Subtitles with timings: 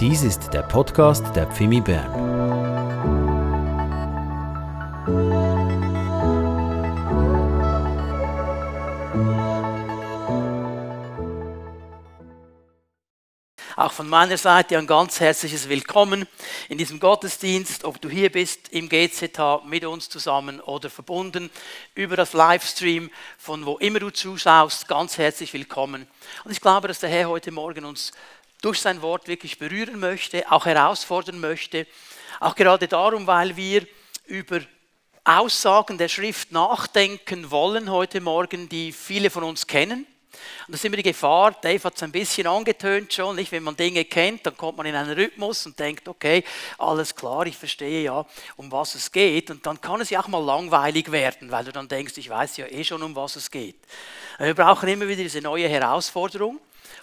[0.00, 2.30] Dies ist der Podcast der Pfimi Bern.
[13.76, 16.26] Auch von meiner Seite ein ganz herzliches Willkommen
[16.70, 21.50] in diesem Gottesdienst, ob du hier bist im GZH mit uns zusammen oder verbunden
[21.94, 26.06] über das Livestream, von wo immer du zuschaust, ganz herzlich willkommen.
[26.44, 28.12] Und ich glaube, dass der Herr heute Morgen uns
[28.60, 31.86] durch sein Wort wirklich berühren möchte, auch herausfordern möchte.
[32.40, 33.86] Auch gerade darum, weil wir
[34.26, 34.60] über
[35.24, 40.06] Aussagen der Schrift nachdenken wollen heute Morgen, die viele von uns kennen.
[40.66, 43.50] Und das ist immer die Gefahr, Dave hat es ein bisschen angetönt schon, nicht?
[43.50, 46.44] wenn man Dinge kennt, dann kommt man in einen Rhythmus und denkt, okay,
[46.78, 48.24] alles klar, ich verstehe ja,
[48.56, 49.50] um was es geht.
[49.50, 52.58] Und dann kann es ja auch mal langweilig werden, weil du dann denkst, ich weiß
[52.58, 53.76] ja eh schon, um was es geht.
[54.38, 56.60] Wir brauchen immer wieder diese neue Herausforderung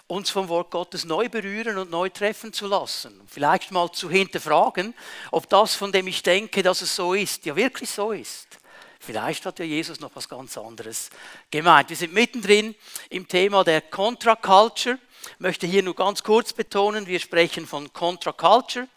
[0.08, 3.20] uns vom Wort Gottes neu berühren und neu treffen zu lassen.
[3.26, 4.94] Vielleicht mal zu hinterfragen,
[5.30, 8.58] ob das, von dem ich denke, dass es so ist, ja wirklich so ist.
[8.98, 11.10] Vielleicht hat ja Jesus noch was ganz anderes
[11.50, 11.90] gemeint.
[11.90, 12.74] Wir sind mittendrin
[13.10, 14.98] im Thema der Contra Culture.
[15.34, 18.88] Ich möchte hier nur ganz kurz betonen, wir sprechen von Contra Culture.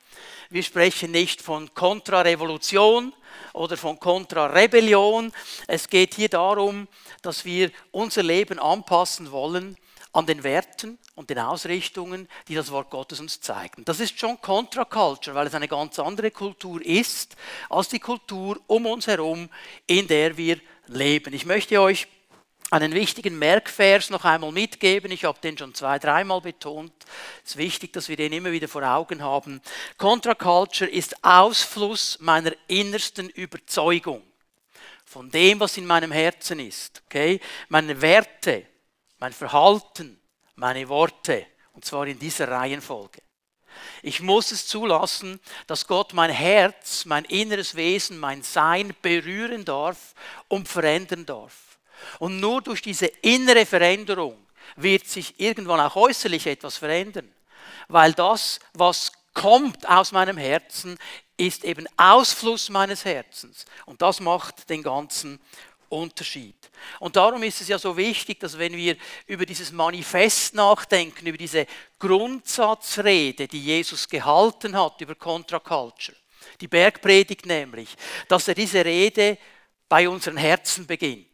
[0.49, 3.13] Wir sprechen nicht von Kontrarevolution
[3.53, 5.31] oder von Kontrarebellion.
[5.67, 6.87] Es geht hier darum,
[7.21, 9.77] dass wir unser Leben anpassen wollen
[10.13, 13.75] an den Werten und den Ausrichtungen, die das Wort Gottes uns zeigt.
[13.85, 17.35] Das ist schon Contra-Culture, weil es eine ganz andere Kultur ist
[17.69, 19.49] als die Kultur um uns herum,
[19.87, 21.33] in der wir leben.
[21.33, 22.07] Ich möchte euch
[22.71, 25.11] einen wichtigen Merkvers noch einmal mitgeben.
[25.11, 26.93] Ich habe den schon zwei, dreimal betont.
[27.43, 29.61] Es ist wichtig, dass wir den immer wieder vor Augen haben.
[29.97, 34.23] Contra-Culture ist Ausfluss meiner innersten Überzeugung.
[35.05, 37.03] Von dem, was in meinem Herzen ist.
[37.07, 37.41] Okay?
[37.67, 38.65] Meine Werte,
[39.21, 40.19] mein Verhalten,
[40.55, 43.21] meine Worte, und zwar in dieser Reihenfolge.
[44.01, 50.15] Ich muss es zulassen, dass Gott mein Herz, mein inneres Wesen, mein Sein berühren darf
[50.47, 51.77] und verändern darf.
[52.17, 54.35] Und nur durch diese innere Veränderung
[54.75, 57.31] wird sich irgendwann auch äußerlich etwas verändern.
[57.87, 60.97] Weil das, was kommt aus meinem Herzen,
[61.37, 63.65] ist eben Ausfluss meines Herzens.
[63.85, 65.39] Und das macht den ganzen
[65.91, 66.55] Unterschied.
[66.99, 68.95] Und darum ist es ja so wichtig, dass wenn wir
[69.27, 71.67] über dieses Manifest nachdenken, über diese
[71.99, 76.17] Grundsatzrede, die Jesus gehalten hat über Contra Culture,
[76.59, 77.89] die Bergpredigt nämlich,
[78.27, 79.37] dass er diese Rede
[79.89, 81.30] bei unseren Herzen beginnt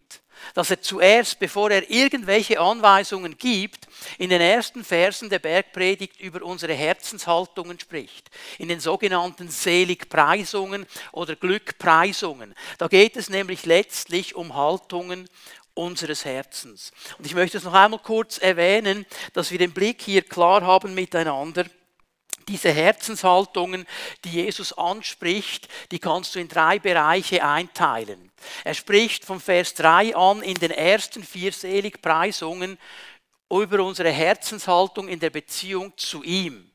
[0.54, 3.88] dass er zuerst, bevor er irgendwelche Anweisungen gibt,
[4.18, 8.30] in den ersten Versen der Bergpredigt über unsere Herzenshaltungen spricht.
[8.58, 12.56] In den sogenannten Seligpreisungen oder Glückpreisungen.
[12.78, 15.28] Da geht es nämlich letztlich um Haltungen
[15.78, 16.92] unseres Herzens.
[17.18, 20.94] Und ich möchte es noch einmal kurz erwähnen, dass wir den Blick hier klar haben
[20.94, 21.66] miteinander
[22.48, 23.86] diese Herzenshaltungen,
[24.24, 28.32] die Jesus anspricht, die kannst du in drei Bereiche einteilen.
[28.64, 32.78] Er spricht von Vers 3 an in den ersten vier Seligpreisungen
[33.50, 36.70] über unsere Herzenshaltung in der Beziehung zu ihm.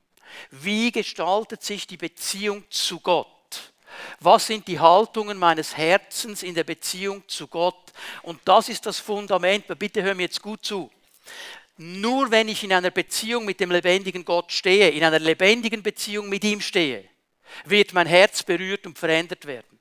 [0.51, 3.29] Wie gestaltet sich die Beziehung zu Gott?
[4.21, 7.93] Was sind die Haltungen meines Herzens in der Beziehung zu Gott?
[8.23, 9.67] Und das ist das Fundament.
[9.79, 10.91] Bitte hör mir jetzt gut zu.
[11.77, 16.29] Nur wenn ich in einer Beziehung mit dem lebendigen Gott stehe, in einer lebendigen Beziehung
[16.29, 17.09] mit ihm stehe,
[17.65, 19.79] wird mein Herz berührt und verändert werden.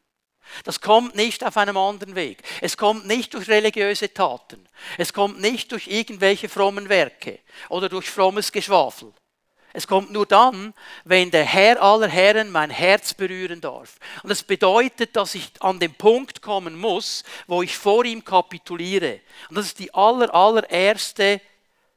[0.63, 2.44] Das kommt nicht auf einem anderen Weg.
[2.62, 4.68] Es kommt nicht durch religiöse Taten.
[4.97, 9.13] Es kommt nicht durch irgendwelche frommen Werke oder durch frommes Geschwafel.
[9.74, 10.74] Es kommt nur dann,
[11.06, 14.00] wenn der Herr aller Herren mein Herz berühren darf.
[14.22, 19.22] Und das bedeutet, dass ich an den Punkt kommen muss, wo ich vor ihm kapituliere.
[19.50, 21.40] Und das ist die aller, allererste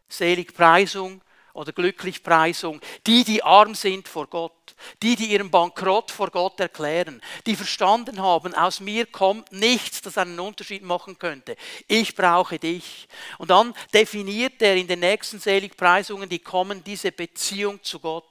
[0.09, 1.23] Seligpreisung
[1.55, 7.23] oder Glücklichpreisung, die, die arm sind vor Gott, die, die ihren Bankrott vor Gott erklären,
[7.47, 11.57] die verstanden haben, aus mir kommt nichts, das einen Unterschied machen könnte.
[11.87, 13.07] Ich brauche dich.
[13.39, 18.25] Und dann definiert er in den nächsten Seligpreisungen, die kommen, diese Beziehung zu Gott.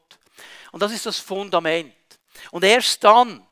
[0.73, 1.95] Und das ist das Fundament.
[2.51, 3.47] Und erst dann,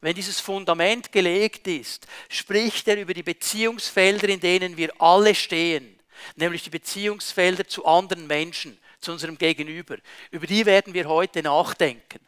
[0.00, 5.91] wenn dieses Fundament gelegt ist, spricht er über die Beziehungsfelder, in denen wir alle stehen
[6.36, 9.96] nämlich die Beziehungsfelder zu anderen Menschen, zu unserem Gegenüber.
[10.30, 12.20] Über die werden wir heute nachdenken.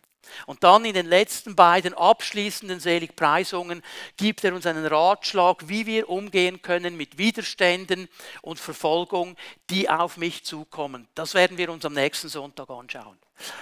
[0.47, 3.83] Und dann in den letzten beiden abschließenden Seligpreisungen
[4.17, 8.09] gibt er uns einen Ratschlag, wie wir umgehen können mit Widerständen
[8.43, 9.37] und Verfolgung,
[9.71, 11.09] die auf mich zukommen.
[11.15, 13.19] Das werden wir uns am nächsten Sonntag anschauen.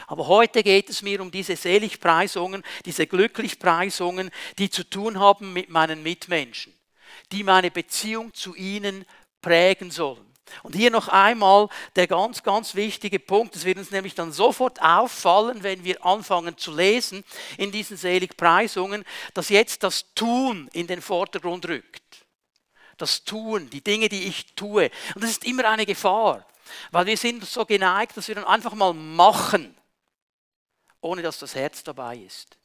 [0.06, 5.70] Aber heute geht es mir um diese Seligpreisungen, diese Glücklichpreisungen, die zu tun haben mit
[5.70, 6.74] meinen Mitmenschen,
[7.32, 9.06] die meine Beziehung zu ihnen
[9.42, 10.32] prägen sollen.
[10.62, 13.56] Und hier noch einmal der ganz, ganz wichtige Punkt.
[13.56, 17.24] Es wird uns nämlich dann sofort auffallen, wenn wir anfangen zu lesen
[17.56, 19.04] in diesen Seligpreisungen,
[19.34, 22.02] dass jetzt das Tun in den Vordergrund rückt.
[22.98, 24.90] Das Tun, die Dinge, die ich tue.
[25.14, 26.46] Und das ist immer eine Gefahr,
[26.90, 29.74] weil wir sind so geneigt, dass wir dann einfach mal machen,
[31.00, 32.56] ohne dass das Herz dabei ist.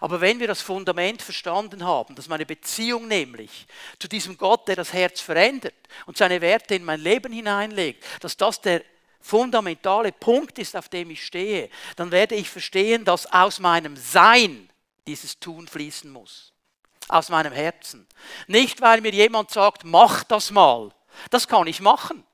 [0.00, 3.66] Aber wenn wir das Fundament verstanden haben, dass meine Beziehung nämlich
[3.98, 5.74] zu diesem Gott, der das Herz verändert
[6.06, 8.82] und seine Werte in mein Leben hineinlegt, dass das der
[9.20, 14.68] fundamentale Punkt ist, auf dem ich stehe, dann werde ich verstehen, dass aus meinem Sein
[15.06, 16.52] dieses Tun fließen muss.
[17.08, 18.06] Aus meinem Herzen.
[18.46, 20.90] Nicht, weil mir jemand sagt, mach das mal.
[21.30, 22.24] Das kann ich machen.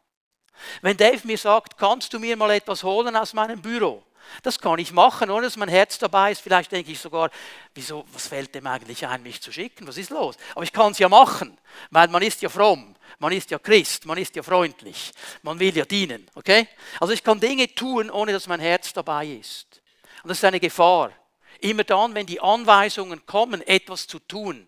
[0.82, 4.02] Wenn Dave mir sagt, kannst du mir mal etwas holen aus meinem Büro?
[4.42, 6.40] Das kann ich machen, ohne dass mein Herz dabei ist.
[6.40, 7.30] Vielleicht denke ich sogar,
[7.74, 9.86] wieso, was fällt dem eigentlich ein, mich zu schicken?
[9.86, 10.36] Was ist los?
[10.54, 11.58] Aber ich kann es ja machen,
[11.90, 15.12] weil man ist ja fromm, man ist ja Christ, man ist ja freundlich,
[15.42, 16.26] man will ja dienen.
[16.34, 16.68] Okay?
[17.00, 19.80] Also ich kann Dinge tun, ohne dass mein Herz dabei ist.
[20.22, 21.12] Und das ist eine Gefahr.
[21.60, 24.66] Immer dann, wenn die Anweisungen kommen, etwas zu tun,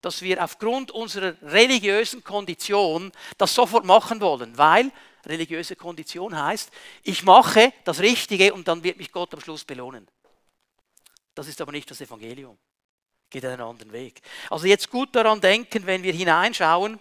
[0.00, 4.92] dass wir aufgrund unserer religiösen Kondition das sofort machen wollen, weil
[5.26, 6.70] religiöse Kondition heißt,
[7.02, 10.06] ich mache das Richtige und dann wird mich Gott am Schluss belohnen.
[11.34, 12.56] Das ist aber nicht das Evangelium.
[13.28, 14.20] Geht einen anderen Weg.
[14.50, 16.98] Also jetzt gut daran denken, wenn wir hineinschauen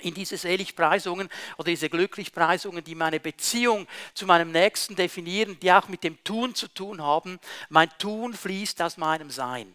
[0.00, 5.88] in diese Seligpreisungen oder diese Glücklichpreisungen, die meine Beziehung zu meinem Nächsten definieren, die auch
[5.88, 7.38] mit dem Tun zu tun haben.
[7.68, 9.74] Mein Tun fließt aus meinem Sein.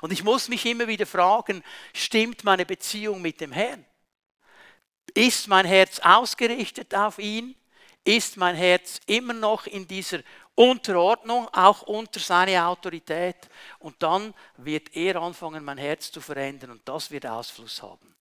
[0.00, 1.62] Und ich muss mich immer wieder fragen,
[1.94, 3.84] stimmt meine Beziehung mit dem Herrn?
[5.16, 7.56] Ist mein Herz ausgerichtet auf ihn?
[8.04, 10.20] Ist mein Herz immer noch in dieser
[10.54, 13.48] Unterordnung, auch unter seine Autorität?
[13.78, 18.14] Und dann wird er anfangen, mein Herz zu verändern und das wird Ausfluss haben.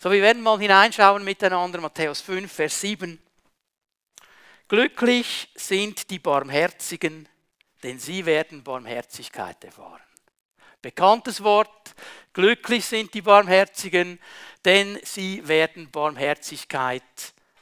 [0.00, 3.22] So, wir werden mal hineinschauen miteinander, Matthäus 5, Vers 7.
[4.66, 7.28] Glücklich sind die Barmherzigen,
[7.84, 10.02] denn sie werden Barmherzigkeit erfahren.
[10.82, 11.94] Bekanntes Wort,
[12.32, 14.18] glücklich sind die Barmherzigen,
[14.64, 17.02] denn sie werden Barmherzigkeit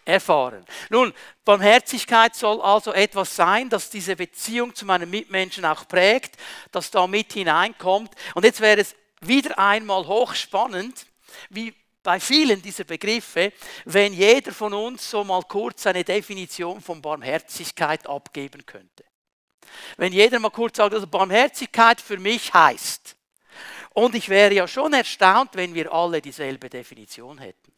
[0.04, 0.64] erfahren.
[0.88, 1.12] Nun,
[1.44, 6.36] Barmherzigkeit soll also etwas sein, das diese Beziehung zu meinen Mitmenschen auch prägt,
[6.72, 8.12] das da mit hineinkommt.
[8.34, 11.06] Und jetzt wäre es wieder einmal hochspannend,
[11.50, 13.52] wie bei vielen dieser Begriffe,
[13.84, 19.04] wenn jeder von uns so mal kurz eine Definition von Barmherzigkeit abgeben könnte.
[19.98, 23.17] Wenn jeder mal kurz sagt, also Barmherzigkeit für mich heißt,
[23.94, 27.72] und ich wäre ja schon erstaunt, wenn wir alle dieselbe Definition hätten.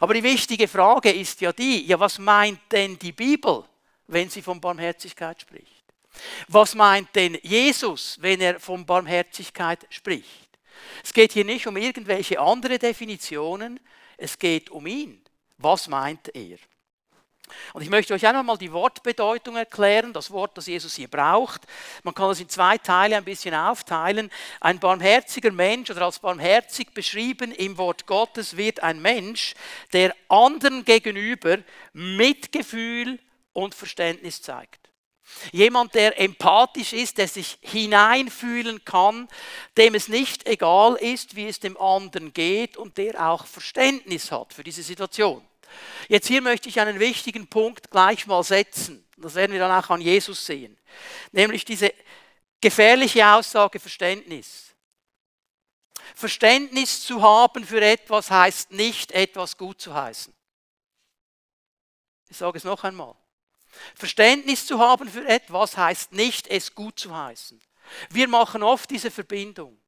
[0.00, 3.64] Aber die wichtige Frage ist ja die, ja was meint denn die Bibel,
[4.06, 5.84] wenn sie von Barmherzigkeit spricht?
[6.48, 10.48] Was meint denn Jesus, wenn er von Barmherzigkeit spricht?
[11.04, 13.80] Es geht hier nicht um irgendwelche andere Definitionen,
[14.16, 15.22] es geht um ihn.
[15.58, 16.58] Was meint er?
[17.72, 21.62] Und ich möchte euch auch nochmal die Wortbedeutung erklären, das Wort, das Jesus hier braucht.
[22.02, 24.30] Man kann das in zwei Teile ein bisschen aufteilen.
[24.60, 29.54] Ein barmherziger Mensch oder als barmherzig beschrieben im Wort Gottes wird ein Mensch,
[29.92, 31.58] der anderen gegenüber
[31.92, 33.18] Mitgefühl
[33.52, 34.80] und Verständnis zeigt.
[35.52, 39.28] Jemand, der empathisch ist, der sich hineinfühlen kann,
[39.76, 44.52] dem es nicht egal ist, wie es dem anderen geht und der auch Verständnis hat
[44.52, 45.42] für diese Situation.
[46.08, 49.06] Jetzt hier möchte ich einen wichtigen Punkt gleich mal setzen.
[49.16, 50.78] Das werden wir dann auch an Jesus sehen.
[51.32, 51.92] Nämlich diese
[52.60, 54.74] gefährliche Aussage Verständnis.
[56.14, 60.34] Verständnis zu haben für etwas heißt nicht, etwas gut zu heißen.
[62.28, 63.14] Ich sage es noch einmal.
[63.94, 67.60] Verständnis zu haben für etwas heißt nicht, es gut zu heißen.
[68.10, 69.79] Wir machen oft diese Verbindung.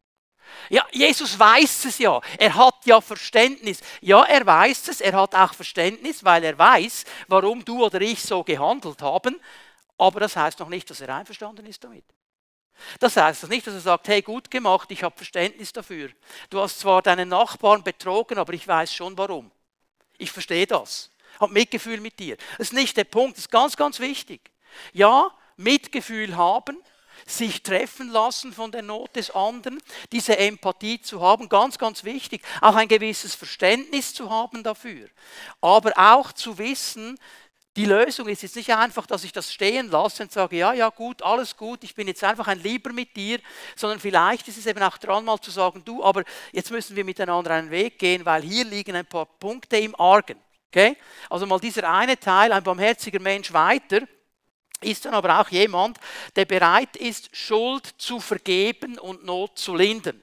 [0.68, 2.20] Ja, Jesus weiß es ja.
[2.38, 3.80] Er hat ja Verständnis.
[4.00, 5.00] Ja, er weiß es.
[5.00, 9.40] Er hat auch Verständnis, weil er weiß, warum du oder ich so gehandelt haben.
[9.98, 12.04] Aber das heißt noch nicht, dass er einverstanden ist damit.
[12.98, 16.10] Das heißt nicht, dass er sagt, hey, gut gemacht, ich habe Verständnis dafür.
[16.50, 19.50] Du hast zwar deinen Nachbarn betrogen, aber ich weiß schon warum.
[20.18, 21.10] Ich verstehe das.
[21.38, 22.36] Hab Mitgefühl mit dir.
[22.58, 24.50] Das ist nicht der Punkt, das ist ganz, ganz wichtig.
[24.92, 26.82] Ja, Mitgefühl haben,
[27.26, 32.42] sich treffen lassen von der Not des anderen, diese Empathie zu haben, ganz, ganz wichtig,
[32.60, 35.08] auch ein gewisses Verständnis zu haben dafür,
[35.60, 37.18] aber auch zu wissen,
[37.76, 40.90] die Lösung ist jetzt nicht einfach, dass ich das stehen lasse und sage, ja, ja,
[40.90, 43.38] gut, alles gut, ich bin jetzt einfach ein Lieber mit dir,
[43.76, 47.04] sondern vielleicht ist es eben auch dran, mal zu sagen, du, aber jetzt müssen wir
[47.04, 50.36] miteinander einen Weg gehen, weil hier liegen ein paar Punkte im Argen.
[50.68, 50.98] Okay?
[51.30, 54.00] Also mal dieser eine Teil, ein barmherziger Mensch weiter,
[54.82, 55.98] ist dann aber auch jemand,
[56.36, 60.20] der bereit ist, Schuld zu vergeben und Not zu lindern.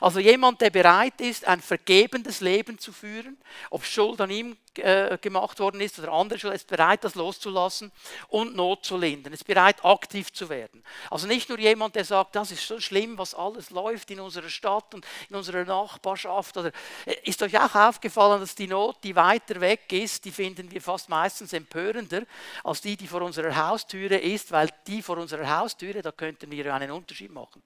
[0.00, 3.36] Also jemand, der bereit ist, ein vergebendes Leben zu führen,
[3.70, 7.92] ob Schuld an ihm äh, gemacht worden ist oder andere Schuld, ist bereit, das loszulassen
[8.28, 10.82] und Not zu lindern, ist bereit, aktiv zu werden.
[11.10, 14.48] Also nicht nur jemand, der sagt, das ist so schlimm, was alles läuft in unserer
[14.48, 16.56] Stadt und in unserer Nachbarschaft.
[16.56, 16.72] Oder
[17.04, 20.80] äh, ist euch auch aufgefallen, dass die Not, die weiter weg ist, die finden wir
[20.80, 22.22] fast meistens empörender
[22.64, 26.74] als die, die vor unserer Haustüre ist, weil die vor unserer Haustüre, da könnten wir
[26.74, 27.62] einen Unterschied machen.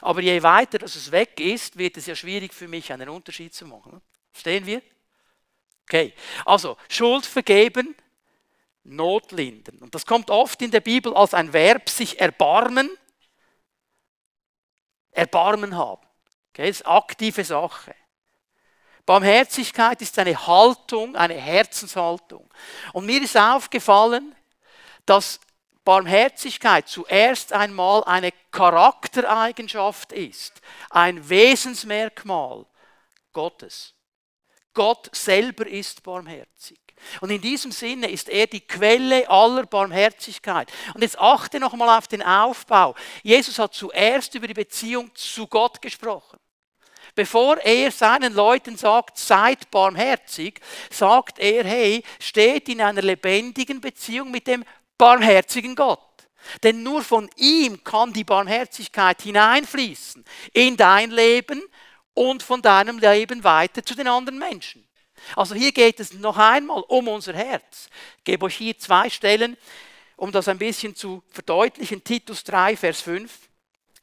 [0.00, 3.54] Aber je weiter dass es weg ist, wird es ja schwierig für mich, einen Unterschied
[3.54, 4.00] zu machen.
[4.32, 4.82] Verstehen wir?
[5.84, 6.12] Okay,
[6.44, 7.94] also Schuld vergeben,
[8.84, 9.78] Not lindern.
[9.78, 12.90] Und das kommt oft in der Bibel als ein Verb, sich erbarmen,
[15.10, 16.06] Erbarmen haben.
[16.50, 17.94] Okay, das ist aktive Sache.
[19.04, 22.48] Barmherzigkeit ist eine Haltung, eine Herzenshaltung.
[22.92, 24.34] Und mir ist aufgefallen,
[25.06, 25.40] dass
[25.88, 32.66] Barmherzigkeit zuerst einmal eine Charaktereigenschaft ist, ein Wesensmerkmal
[33.32, 33.94] Gottes.
[34.74, 36.78] Gott selber ist barmherzig.
[37.22, 40.70] Und in diesem Sinne ist er die Quelle aller Barmherzigkeit.
[40.92, 42.94] Und jetzt achte nochmal auf den Aufbau.
[43.22, 46.38] Jesus hat zuerst über die Beziehung zu Gott gesprochen.
[47.14, 54.30] Bevor er seinen Leuten sagt, seid barmherzig, sagt er, hey, steht in einer lebendigen Beziehung
[54.30, 54.64] mit dem
[54.98, 56.00] barmherzigen Gott.
[56.62, 61.62] Denn nur von ihm kann die Barmherzigkeit hineinfließen in dein Leben
[62.14, 64.86] und von deinem Leben weiter zu den anderen Menschen.
[65.36, 67.88] Also hier geht es noch einmal um unser Herz.
[68.18, 69.56] Ich gebe euch hier zwei Stellen,
[70.16, 72.02] um das ein bisschen zu verdeutlichen.
[72.02, 73.30] Titus 3, Vers 5.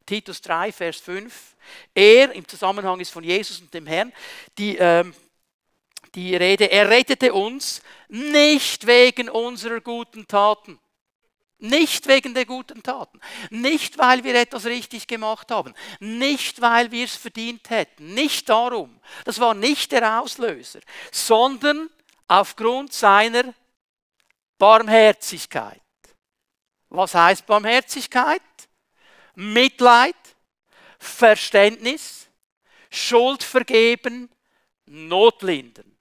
[0.05, 1.55] Titus 3, Vers 5.
[1.93, 4.13] Er, im Zusammenhang ist von Jesus und dem Herrn,
[4.57, 5.13] die ähm,
[6.15, 10.79] die Rede, er rettete uns nicht wegen unserer guten Taten.
[11.57, 13.19] Nicht wegen der guten Taten.
[13.49, 15.73] Nicht, weil wir etwas richtig gemacht haben.
[15.99, 18.13] Nicht, weil wir es verdient hätten.
[18.13, 18.99] Nicht darum.
[19.23, 20.81] Das war nicht der Auslöser.
[21.11, 21.89] Sondern
[22.27, 23.53] aufgrund seiner
[24.57, 25.81] Barmherzigkeit.
[26.89, 28.41] Was heißt Barmherzigkeit?
[29.35, 30.15] Mitleid,
[30.99, 32.27] Verständnis,
[32.89, 34.29] Schuld vergeben,
[34.85, 35.95] Notlindern.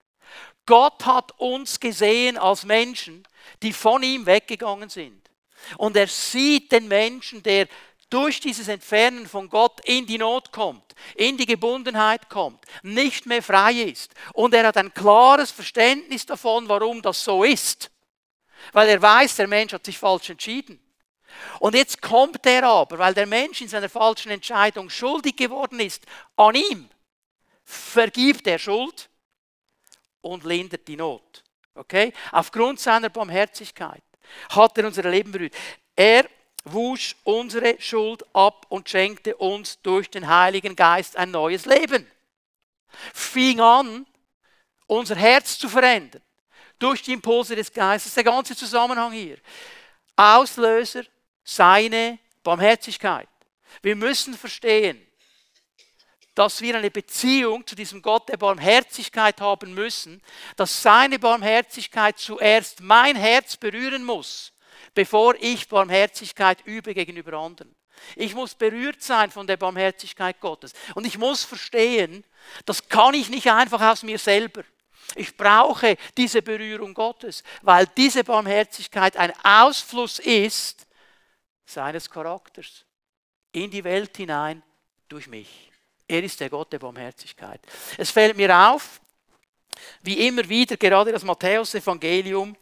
[0.66, 3.26] Gott hat uns gesehen als Menschen,
[3.62, 5.23] die von ihm weggegangen sind.
[5.78, 7.68] Und er sieht den Menschen, der
[8.10, 13.42] durch dieses Entfernen von Gott in die Not kommt, in die Gebundenheit kommt, nicht mehr
[13.42, 14.14] frei ist.
[14.32, 17.90] Und er hat ein klares Verständnis davon, warum das so ist.
[18.72, 20.80] Weil er weiß, der Mensch hat sich falsch entschieden.
[21.58, 26.04] Und jetzt kommt er aber, weil der Mensch in seiner falschen Entscheidung schuldig geworden ist,
[26.36, 26.88] an ihm,
[27.64, 29.08] vergibt er Schuld
[30.20, 31.42] und lindert die Not.
[31.74, 32.12] Okay?
[32.30, 34.02] Aufgrund seiner Barmherzigkeit
[34.50, 35.54] hat er unser Leben berührt.
[35.96, 36.26] Er
[36.64, 42.10] wusch unsere Schuld ab und schenkte uns durch den Heiligen Geist ein neues Leben.
[43.12, 44.06] Fing an,
[44.86, 46.22] unser Herz zu verändern.
[46.78, 48.14] Durch die Impulse des Geistes.
[48.14, 49.38] Der ganze Zusammenhang hier.
[50.16, 51.04] Auslöser,
[51.42, 53.28] seine Barmherzigkeit.
[53.82, 55.04] Wir müssen verstehen,
[56.34, 60.20] dass wir eine Beziehung zu diesem Gott der Barmherzigkeit haben müssen,
[60.56, 64.52] dass seine Barmherzigkeit zuerst mein Herz berühren muss,
[64.94, 67.74] bevor ich Barmherzigkeit übe gegenüber anderen.
[68.16, 70.72] Ich muss berührt sein von der Barmherzigkeit Gottes.
[70.94, 72.24] Und ich muss verstehen,
[72.66, 74.64] das kann ich nicht einfach aus mir selber.
[75.14, 80.86] Ich brauche diese Berührung Gottes, weil diese Barmherzigkeit ein Ausfluss ist
[81.64, 82.84] seines Charakters
[83.52, 84.62] in die Welt hinein
[85.08, 85.70] durch mich.
[86.06, 87.60] Er ist der Gott der Barmherzigkeit.
[87.96, 89.00] Es fällt mir auf,
[90.02, 92.56] wie immer wieder gerade das Matthäus-Evangelium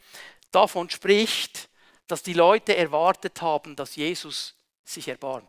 [0.51, 1.69] davon spricht,
[2.07, 5.49] dass die Leute erwartet haben, dass Jesus sich erbarmt,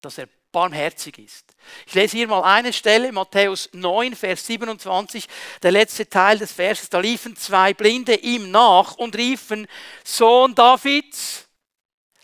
[0.00, 1.54] dass er barmherzig ist.
[1.86, 5.28] Ich lese hier mal eine Stelle, Matthäus 9, Vers 27,
[5.62, 6.90] der letzte Teil des Verses.
[6.90, 9.66] Da liefen zwei Blinde ihm nach und riefen,
[10.04, 11.48] Sohn Davids,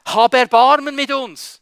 [0.04, 1.60] hab Erbarmen mit uns.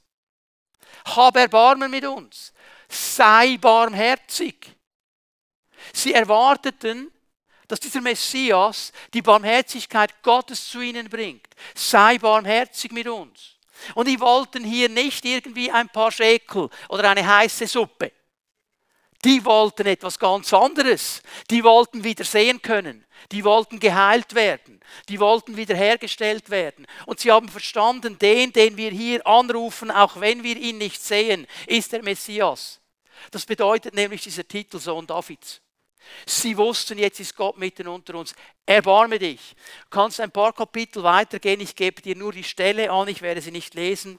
[1.05, 2.54] Hab Erbarmen mit uns
[2.95, 4.75] sei barmherzig.
[5.93, 7.11] Sie erwarteten,
[7.69, 11.49] dass dieser Messias die Barmherzigkeit Gottes zu ihnen bringt.
[11.75, 13.57] Sei barmherzig mit uns.
[13.95, 18.13] Und die wollten hier nicht irgendwie ein paar Schekel oder eine heiße Suppe.
[19.25, 21.23] Die wollten etwas ganz anderes.
[21.51, 23.07] Die wollten wieder sehen können.
[23.33, 24.81] Die wollten geheilt werden.
[25.09, 26.87] Die wollten wiederhergestellt werden.
[27.07, 31.47] Und sie haben verstanden, den, den wir hier anrufen, auch wenn wir ihn nicht sehen,
[31.67, 32.81] ist der Messias.
[33.31, 35.61] Das bedeutet nämlich dieser Titel Sohn Davids.
[36.27, 38.35] Sie wussten, jetzt ist Gott mitten unter uns.
[38.67, 39.55] Erbarme dich.
[39.85, 41.61] Du kannst ein paar Kapitel weitergehen.
[41.61, 43.09] Ich gebe dir nur die Stelle an.
[43.09, 44.19] Ich werde sie nicht lesen.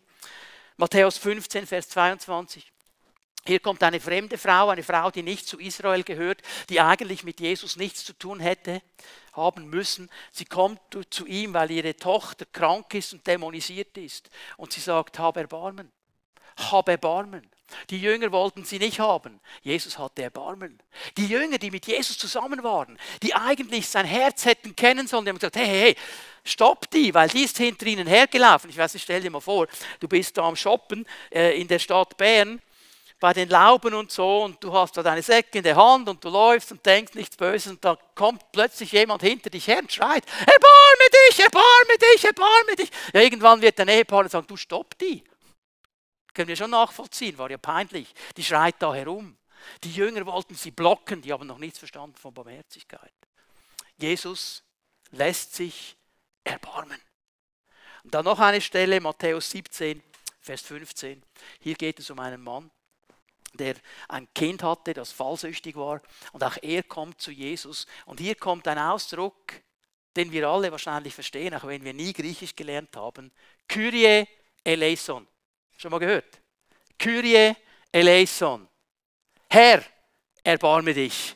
[0.78, 2.72] Matthäus 15, Vers 22.
[3.48, 7.40] Hier kommt eine fremde Frau, eine Frau, die nicht zu Israel gehört, die eigentlich mit
[7.40, 8.82] Jesus nichts zu tun hätte,
[9.34, 10.10] haben müssen.
[10.32, 14.32] Sie kommt zu ihm, weil ihre Tochter krank ist und dämonisiert ist.
[14.58, 15.92] Und sie sagt, hab Erbarmen,
[16.58, 17.48] hab Erbarmen.
[17.90, 19.40] Die Jünger wollten sie nicht haben.
[19.62, 20.82] Jesus hatte Erbarmen.
[21.18, 25.30] Die Jünger, die mit Jesus zusammen waren, die eigentlich sein Herz hätten kennen sollen, die
[25.30, 25.96] haben gesagt, hey, hey, hey,
[26.44, 28.70] stopp die, weil die ist hinter ihnen hergelaufen.
[28.70, 29.68] Ich weiß nicht, stell dir mal vor,
[30.00, 32.62] du bist da am Shoppen äh, in der Stadt Bern
[33.20, 36.24] bei den Lauben und so und du hast da deine Säcke in der Hand und
[36.24, 39.92] du läufst und denkst nichts Böses und da kommt plötzlich jemand hinter dich her und
[39.92, 42.90] schreit, erbarme dich, erbarme dich, erbarme dich.
[43.14, 45.24] Ja, irgendwann wird der Ehepaar sagen, du stopp die.
[46.36, 48.14] Können wir schon nachvollziehen, war ja peinlich.
[48.36, 49.38] Die schreit da herum.
[49.84, 53.14] Die Jünger wollten sie blocken, die haben noch nichts verstanden von Barmherzigkeit.
[53.98, 54.62] Jesus
[55.12, 55.98] lässt sich
[56.44, 57.00] erbarmen.
[58.04, 60.04] Und dann noch eine Stelle, Matthäus 17,
[60.42, 61.24] Vers 15.
[61.62, 62.70] Hier geht es um einen Mann,
[63.54, 63.76] der
[64.10, 66.02] ein Kind hatte, das fallsüchtig war.
[66.34, 67.88] Und auch er kommt zu Jesus.
[68.06, 69.54] Und hier kommt ein Ausdruck,
[70.18, 73.32] den wir alle wahrscheinlich verstehen, auch wenn wir nie Griechisch gelernt haben.
[73.68, 74.28] Kyrie
[74.64, 75.26] eleison.
[75.78, 76.40] Schon mal gehört?
[76.98, 77.56] Kyrie
[77.92, 78.68] eleison.
[79.50, 79.84] Herr,
[80.44, 81.36] erbarme dich.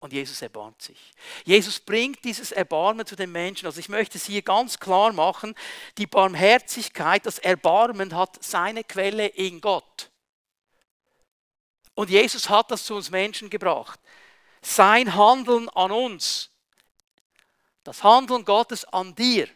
[0.00, 1.12] Und Jesus erbarmt sich.
[1.44, 3.66] Jesus bringt dieses Erbarmen zu den Menschen.
[3.66, 5.56] Also ich möchte es hier ganz klar machen,
[5.98, 10.10] die Barmherzigkeit, das Erbarmen hat seine Quelle in Gott.
[11.94, 13.98] Und Jesus hat das zu uns Menschen gebracht.
[14.62, 16.50] Sein Handeln an uns,
[17.82, 19.48] das Handeln Gottes an dir,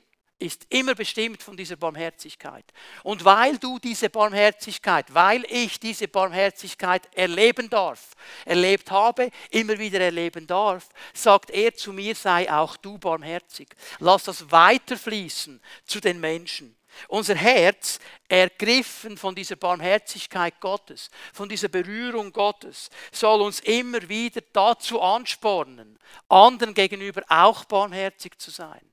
[0.43, 2.65] ist immer bestimmt von dieser Barmherzigkeit.
[3.05, 8.11] Und weil du diese Barmherzigkeit, weil ich diese Barmherzigkeit erleben darf,
[8.45, 13.69] erlebt habe, immer wieder erleben darf, sagt er zu mir, sei auch du barmherzig.
[14.01, 16.77] Lass das weiterfließen zu den Menschen.
[17.09, 24.43] Unser Herz, ergriffen von dieser Barmherzigkeit Gottes, von dieser Berührung Gottes, soll uns immer wieder
[24.53, 28.92] dazu anspornen, anderen gegenüber auch barmherzig zu sein.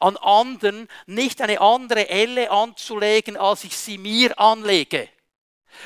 [0.00, 5.08] An anderen nicht eine andere Elle anzulegen, als ich sie mir anlege.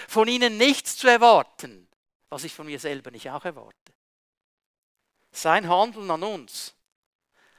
[0.09, 1.89] Von ihnen nichts zu erwarten,
[2.29, 3.93] was ich von mir selber nicht auch erwarte.
[5.33, 6.75] Sein Handeln an uns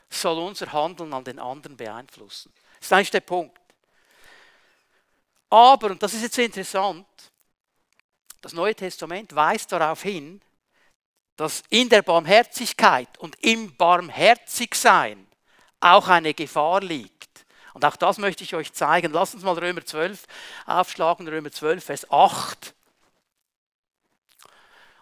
[0.10, 2.54] soll unser Handeln an den anderen beeinflussen.
[2.78, 3.60] Das ist eigentlich der Punkt.
[5.50, 7.08] Aber, und das ist jetzt interessant,
[8.42, 10.42] das Neue Testament weist darauf hin,
[11.36, 15.27] dass in der Barmherzigkeit und im Barmherzigsein
[15.80, 17.46] auch eine Gefahr liegt.
[17.74, 19.14] Und auch das möchte ich euch zeigen.
[19.14, 20.24] Lasst uns mal Römer 12
[20.66, 22.74] aufschlagen, Römer 12, Vers 8.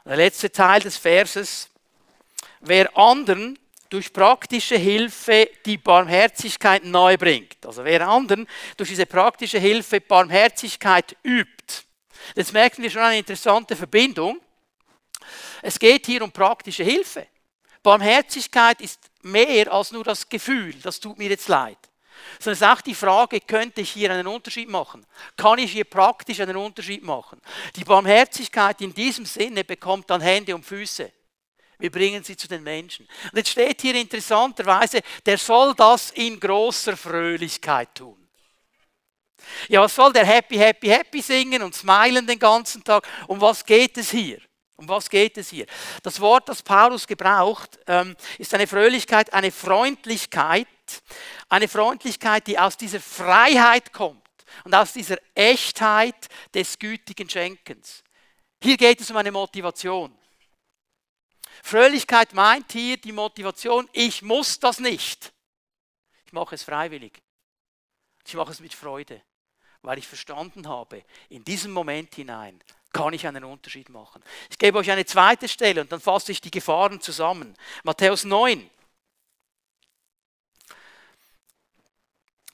[0.03, 1.69] Der letzte Teil des Verses.
[2.59, 3.57] Wer anderen
[3.89, 7.65] durch praktische Hilfe die Barmherzigkeit neu bringt.
[7.65, 11.85] Also wer anderen durch diese praktische Hilfe Barmherzigkeit übt.
[12.35, 14.41] Jetzt merken wir schon eine interessante Verbindung.
[15.61, 17.27] Es geht hier um praktische Hilfe.
[17.85, 21.77] Barmherzigkeit ist mehr als nur das Gefühl, das tut mir jetzt leid.
[22.39, 25.05] Sondern es ist auch die Frage, könnte ich hier einen Unterschied machen?
[25.37, 27.39] Kann ich hier praktisch einen Unterschied machen?
[27.75, 31.11] Die Barmherzigkeit in diesem Sinne bekommt dann Hände und Füße.
[31.77, 33.07] Wir bringen sie zu den Menschen.
[33.31, 38.27] Und jetzt steht hier interessanterweise, der soll das in großer Fröhlichkeit tun.
[39.67, 43.07] Ja, was soll der Happy, Happy, Happy singen und smilen den ganzen Tag?
[43.27, 44.39] Um was geht es hier?
[44.77, 45.65] Um was geht es hier?
[46.03, 50.67] Das Wort, das Paulus gebraucht, ähm, ist eine Fröhlichkeit, eine Freundlichkeit,
[51.47, 54.21] eine Freundlichkeit, die aus dieser Freiheit kommt
[54.65, 58.03] und aus dieser Echtheit des gütigen Schenkens.
[58.61, 60.17] Hier geht es um eine Motivation.
[61.63, 65.33] Fröhlichkeit meint hier die Motivation, ich muss das nicht.
[66.25, 67.21] Ich mache es freiwillig.
[68.27, 69.21] Ich mache es mit Freude,
[69.81, 72.61] weil ich verstanden habe, in diesem Moment hinein
[72.95, 74.23] kann ich einen Unterschied machen.
[74.49, 77.53] Ich gebe euch eine zweite Stelle und dann fasse ich die Gefahren zusammen.
[77.83, 78.69] Matthäus 9.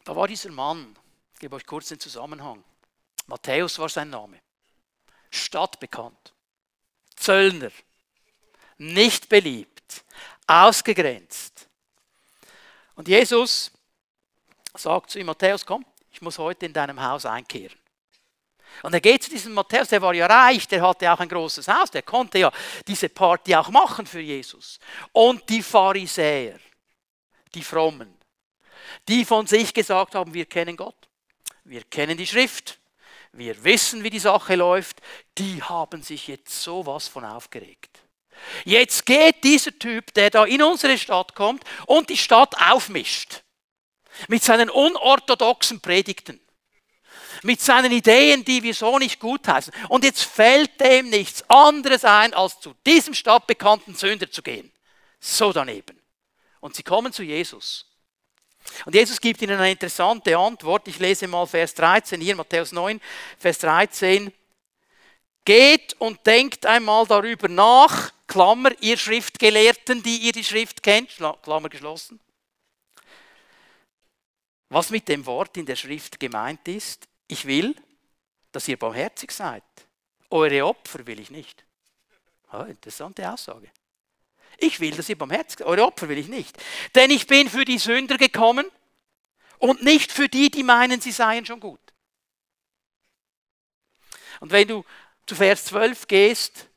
[0.04, 0.96] Da war dieser Mann,
[1.36, 2.64] ich gebe euch kurz den Zusammenhang.
[3.28, 4.40] Matthäus war sein Name.
[5.30, 6.34] Stadtbekannt.
[7.16, 7.72] Zöllner
[8.80, 10.04] nicht beliebt,
[10.48, 11.68] ausgegrenzt.
[12.96, 13.72] Und Jesus
[14.74, 17.78] sagt zu ihm, Matthäus, komm, ich muss heute in deinem Haus einkehren.
[18.84, 21.68] Und er geht zu diesem Matthäus, der war ja reich, der hatte auch ein großes
[21.68, 22.52] Haus, der konnte ja
[22.88, 24.80] diese Party auch machen für Jesus.
[25.12, 26.60] Und die Pharisäer,
[27.54, 28.18] die Frommen,
[29.08, 31.10] die von sich gesagt haben, wir kennen Gott,
[31.64, 32.80] wir kennen die Schrift,
[33.34, 35.02] wir wissen, wie die Sache läuft,
[35.38, 38.00] die haben sich jetzt sowas von aufgeregt.
[38.66, 43.44] Jetzt geht dieser Typ, der da in unsere Stadt kommt und die Stadt aufmischt
[44.28, 46.40] mit seinen unorthodoxen Predigten,
[47.44, 49.74] mit seinen Ideen, die wir so nicht gutheißen.
[49.90, 54.72] Und jetzt fällt dem nichts anderes ein, als zu diesem stadtbekannten Sünder zu gehen.
[55.20, 56.00] So daneben.
[56.60, 57.86] Und sie kommen zu Jesus.
[58.86, 60.88] Und Jesus gibt ihnen eine interessante Antwort.
[60.88, 63.02] Ich lese mal Vers 13 hier, Matthäus 9,
[63.40, 64.32] Vers 13.
[65.44, 71.10] Geht und denkt einmal darüber nach, Klammer, ihr Schriftgelehrten, die ihr die Schrift kennt,
[71.42, 72.20] Klammer geschlossen.
[74.70, 77.76] Was mit dem Wort in der Schrift gemeint ist, ich will,
[78.52, 79.64] dass ihr barmherzig seid.
[80.30, 81.66] Eure Opfer will ich nicht.
[82.52, 83.72] Oh, interessante Aussage.
[84.58, 85.68] Ich will, dass ihr barmherzig seid.
[85.68, 86.58] Eure Opfer will ich nicht.
[86.94, 88.70] Denn ich bin für die Sünder gekommen
[89.60, 91.80] und nicht für die, die meinen, sie seien schon gut.
[94.42, 94.84] Und wenn du
[95.26, 96.68] zu Vers 12 gehst,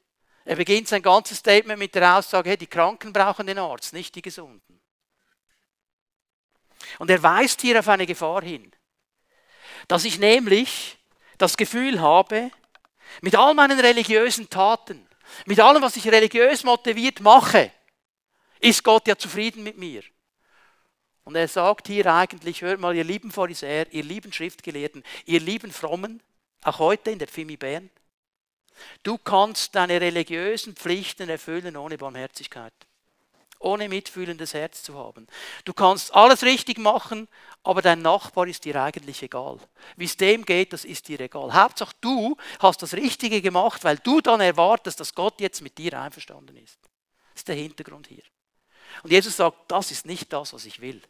[0.44, 4.14] er beginnt sein ganzes Statement mit der Aussage, hey, die Kranken brauchen den Arzt, nicht
[4.14, 4.80] die Gesunden.
[6.98, 8.73] Und er weist hier auf eine Gefahr hin,
[9.88, 10.98] dass ich nämlich
[11.38, 12.50] das Gefühl habe,
[13.20, 15.06] mit all meinen religiösen Taten,
[15.46, 17.70] mit allem, was ich religiös motiviert mache,
[18.60, 20.02] ist Gott ja zufrieden mit mir.
[21.24, 25.72] Und er sagt hier eigentlich, hört mal, ihr lieben Pharisäer, ihr lieben Schriftgelehrten, ihr lieben
[25.72, 26.22] Frommen,
[26.62, 27.90] auch heute in der Fimi Bern,
[29.02, 32.72] du kannst deine religiösen Pflichten erfüllen ohne Barmherzigkeit
[33.64, 35.26] ohne mitfühlendes Herz zu haben.
[35.64, 37.28] Du kannst alles richtig machen,
[37.62, 39.58] aber dein Nachbar ist dir eigentlich egal.
[39.96, 41.52] Wie es dem geht, das ist dir egal.
[41.54, 46.00] Hauptsache du hast das Richtige gemacht, weil du dann erwartest, dass Gott jetzt mit dir
[46.00, 46.78] einverstanden ist.
[47.32, 48.22] Das ist der Hintergrund hier.
[49.02, 51.02] Und Jesus sagt, das ist nicht das, was ich will.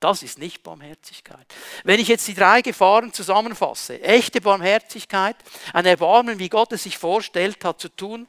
[0.00, 1.46] Das ist nicht Barmherzigkeit.
[1.82, 5.36] Wenn ich jetzt die drei Gefahren zusammenfasse, echte Barmherzigkeit,
[5.72, 8.28] ein Erbarmen, wie Gott es sich vorstellt, hat zu tun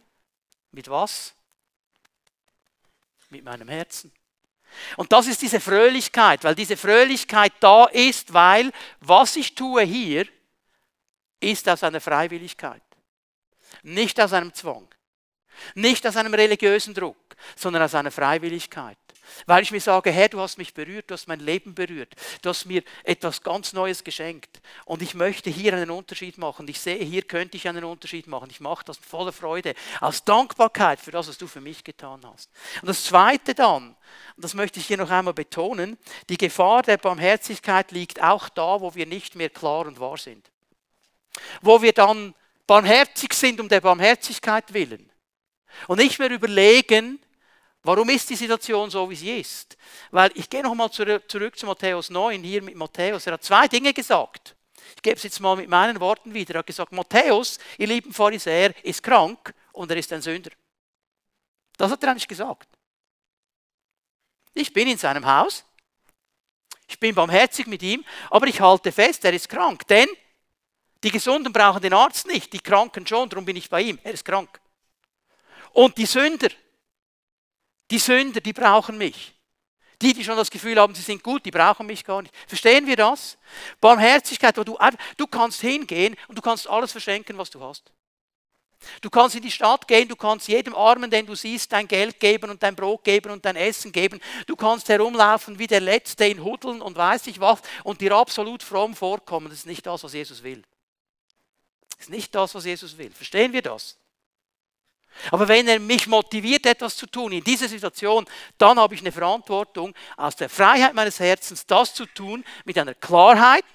[0.71, 1.35] mit was?
[3.29, 4.11] Mit meinem Herzen.
[4.97, 10.27] Und das ist diese Fröhlichkeit, weil diese Fröhlichkeit da ist, weil was ich tue hier,
[11.39, 12.83] ist aus einer Freiwilligkeit,
[13.83, 14.87] nicht aus einem Zwang,
[15.73, 18.97] nicht aus einem religiösen Druck, sondern aus einer Freiwilligkeit.
[19.45, 22.49] Weil ich mir sage, Herr, du hast mich berührt, du hast mein Leben berührt, du
[22.49, 26.67] hast mir etwas ganz Neues geschenkt und ich möchte hier einen Unterschied machen.
[26.67, 28.49] Ich sehe, hier könnte ich einen Unterschied machen.
[28.49, 32.49] Ich mache das voller Freude, aus Dankbarkeit für das, was du für mich getan hast.
[32.81, 33.95] Und das Zweite dann,
[34.35, 35.97] und das möchte ich hier noch einmal betonen,
[36.29, 40.49] die Gefahr der Barmherzigkeit liegt auch da, wo wir nicht mehr klar und wahr sind.
[41.61, 42.33] Wo wir dann
[42.67, 45.09] barmherzig sind um der Barmherzigkeit willen
[45.87, 47.19] und nicht mehr überlegen,
[47.83, 49.77] Warum ist die Situation so, wie sie ist?
[50.11, 53.25] Weil ich gehe nochmal zurück zu Matthäus 9, hier mit Matthäus.
[53.25, 54.55] Er hat zwei Dinge gesagt.
[54.95, 56.55] Ich gebe es jetzt mal mit meinen Worten wieder.
[56.55, 60.51] Er hat gesagt, Matthäus, ihr lieben Pharisäer, ist krank und er ist ein Sünder.
[61.77, 62.67] Das hat er eigentlich gesagt.
[64.53, 65.63] Ich bin in seinem Haus,
[66.87, 69.87] ich bin barmherzig mit ihm, aber ich halte fest, er ist krank.
[69.87, 70.09] Denn
[71.03, 73.99] die Gesunden brauchen den Arzt nicht, die Kranken schon, darum bin ich bei ihm.
[74.03, 74.59] Er ist krank.
[75.71, 76.49] Und die Sünder,
[77.91, 79.33] die Sünder, die brauchen mich.
[80.01, 82.33] Die, die schon das Gefühl haben, sie sind gut, die brauchen mich gar nicht.
[82.47, 83.37] Verstehen wir das?
[83.81, 84.77] Barmherzigkeit, wo du,
[85.17, 87.91] du kannst hingehen und du kannst alles verschenken, was du hast.
[89.01, 92.19] Du kannst in die Stadt gehen, du kannst jedem Armen, den du siehst, dein Geld
[92.19, 94.21] geben und dein Brot geben und dein Essen geben.
[94.47, 98.63] Du kannst herumlaufen wie der Letzte in Hudeln und weiß ich was und dir absolut
[98.63, 99.49] fromm vorkommen.
[99.49, 100.63] Das ist nicht das, was Jesus will.
[101.97, 103.11] Das ist nicht das, was Jesus will.
[103.11, 103.97] Verstehen wir das?
[105.31, 108.25] Aber wenn er mich motiviert, etwas zu tun in dieser Situation,
[108.57, 112.93] dann habe ich eine Verantwortung, aus der Freiheit meines Herzens das zu tun, mit einer
[112.93, 113.65] Klarheit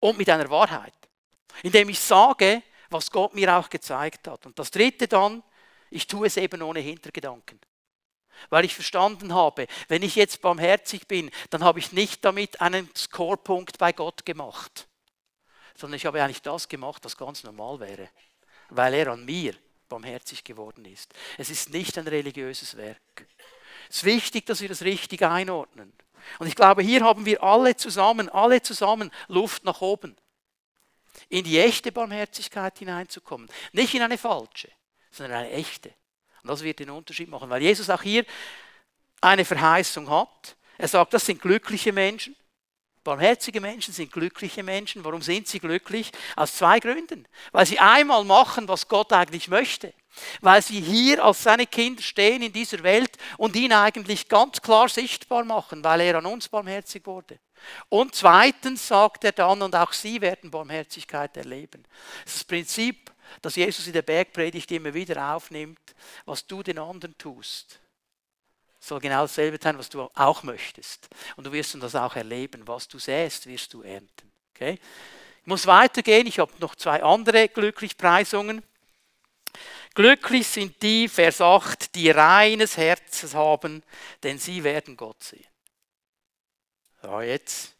[0.00, 0.94] und mit einer Wahrheit.
[1.62, 4.46] Indem ich sage, was Gott mir auch gezeigt hat.
[4.46, 5.42] Und das dritte dann,
[5.90, 7.60] ich tue es eben ohne Hintergedanken.
[8.50, 12.90] Weil ich verstanden habe, wenn ich jetzt barmherzig bin, dann habe ich nicht damit einen
[12.96, 14.88] Scorepunkt bei Gott gemacht,
[15.76, 18.08] sondern ich habe eigentlich das gemacht, was ganz normal wäre,
[18.70, 19.54] weil er an mir
[19.92, 21.12] barmherzig geworden ist.
[21.36, 23.26] Es ist nicht ein religiöses Werk.
[23.90, 25.92] Es ist wichtig, dass wir das richtig einordnen.
[26.38, 30.16] Und ich glaube, hier haben wir alle zusammen, alle zusammen Luft nach oben.
[31.28, 33.50] In die echte Barmherzigkeit hineinzukommen.
[33.72, 34.70] Nicht in eine falsche,
[35.10, 35.92] sondern eine echte.
[36.42, 38.24] Und das wird den Unterschied machen, weil Jesus auch hier
[39.20, 40.56] eine Verheißung hat.
[40.78, 42.34] Er sagt, das sind glückliche Menschen.
[43.04, 45.04] Barmherzige Menschen sind glückliche Menschen.
[45.04, 46.12] Warum sind sie glücklich?
[46.36, 47.26] Aus zwei Gründen.
[47.50, 49.92] Weil sie einmal machen, was Gott eigentlich möchte.
[50.40, 54.88] Weil sie hier als seine Kinder stehen in dieser Welt und ihn eigentlich ganz klar
[54.88, 57.40] sichtbar machen, weil er an uns barmherzig wurde.
[57.88, 61.84] Und zweitens sagt er dann, und auch sie werden Barmherzigkeit erleben.
[62.24, 66.78] Das ist das Prinzip, das Jesus in der Bergpredigt immer wieder aufnimmt, was du den
[66.78, 67.81] anderen tust
[68.82, 71.08] soll genau dasselbe sein, was du auch möchtest.
[71.36, 72.66] Und du wirst das auch erleben.
[72.66, 74.32] Was du säst, wirst du ernten.
[74.54, 74.78] Okay?
[75.40, 78.62] Ich muss weitergehen, ich habe noch zwei andere Glücklichpreisungen.
[79.94, 83.82] Glücklich sind die, Vers 8, die reines Herz haben,
[84.22, 85.46] denn sie werden Gott sehen.
[87.02, 87.74] Ja, jetzt.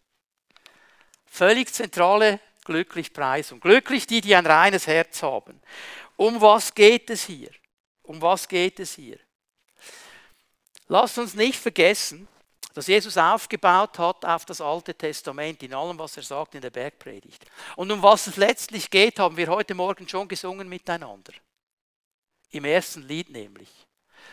[1.27, 3.61] Völlig zentrale Glücklichpreisung.
[3.61, 5.61] Glücklich die, die ein reines Herz haben.
[6.17, 7.51] Um was geht es hier?
[8.03, 9.19] Um was geht es hier?
[10.93, 12.29] Lasst uns nicht vergessen,
[12.75, 16.69] dass Jesus aufgebaut hat auf das Alte Testament, in allem, was er sagt in der
[16.69, 17.47] Bergpredigt.
[17.77, 21.33] Und um was es letztlich geht, haben wir heute Morgen schon gesungen miteinander.
[22.51, 23.71] Im ersten Lied nämlich.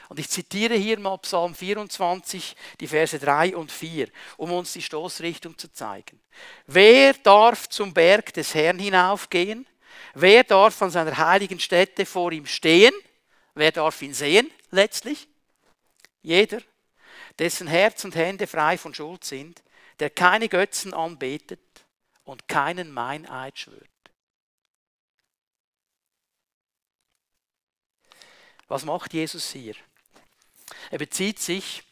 [0.10, 4.82] Und ich zitiere hier mal Psalm 24, die Verse 3 und 4, um uns die
[4.82, 6.20] Stoßrichtung zu zeigen.
[6.68, 9.66] Wer darf zum Berg des Herrn hinaufgehen?
[10.14, 12.94] Wer darf an seiner heiligen Stätte vor ihm stehen?
[13.54, 15.30] Wer darf ihn sehen letztlich?
[16.22, 16.62] Jeder,
[17.38, 19.64] dessen Herz und Hände frei von Schuld sind,
[20.00, 21.60] der keine Götzen anbetet
[22.24, 23.90] und keinen Meineid schwört.
[28.68, 29.76] Was macht Jesus hier?
[30.92, 31.84] Er bezieht sich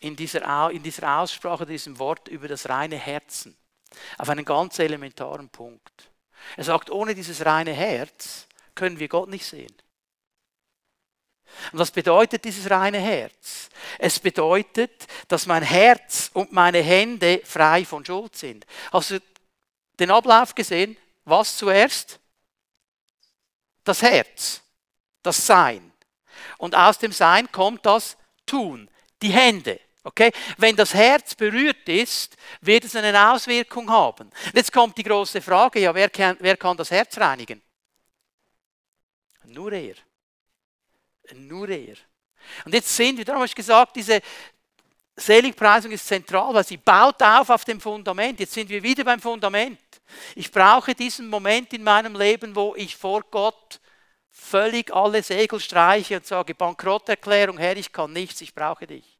[0.00, 3.56] in dieser, in dieser Aussprache, diesem Wort über das reine Herzen
[4.18, 6.10] auf einen ganz elementaren Punkt.
[6.56, 9.74] Er sagt, ohne dieses reine Herz können wir Gott nicht sehen.
[11.72, 13.70] Und was bedeutet dieses reine Herz?
[13.98, 18.66] Es bedeutet, dass mein Herz und meine Hände frei von Schuld sind.
[18.92, 19.20] Hast du
[19.98, 20.96] den Ablauf gesehen?
[21.24, 22.20] Was zuerst?
[23.84, 24.62] Das Herz,
[25.22, 25.92] das Sein.
[26.58, 28.88] Und aus dem Sein kommt das Tun,
[29.22, 29.80] die Hände.
[30.04, 30.32] Okay?
[30.58, 34.30] Wenn das Herz berührt ist, wird es eine Auswirkung haben.
[34.52, 37.62] Jetzt kommt die große Frage, ja, wer kann, wer kann das Herz reinigen?
[39.44, 39.94] Nur er.
[41.34, 41.96] Nur er.
[42.64, 44.20] Und jetzt sind wir, darum habe ich gesagt, diese
[45.16, 48.40] Seligpreisung ist zentral, weil sie baut auf auf dem Fundament.
[48.40, 49.78] Jetzt sind wir wieder beim Fundament.
[50.34, 53.80] Ich brauche diesen Moment in meinem Leben, wo ich vor Gott
[54.30, 59.11] völlig alle Segel streiche und sage, Bankrotterklärung, Herr, ich kann nichts, ich brauche dich.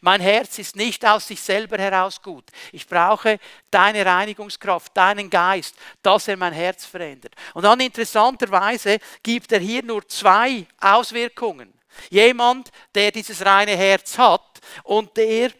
[0.00, 2.44] Mein Herz ist nicht aus sich selber heraus gut.
[2.72, 3.38] Ich brauche
[3.70, 7.34] deine Reinigungskraft, deinen Geist, dass er mein Herz verändert.
[7.54, 11.72] Und dann interessanterweise gibt er hier nur zwei Auswirkungen.
[12.10, 15.50] Jemand, der dieses reine Herz hat und der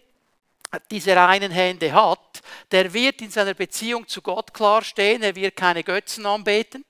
[0.91, 5.57] diese reinen Hände hat, der wird in seiner Beziehung zu Gott klar stehen, er wird
[5.57, 6.85] keine Götzen anbeten,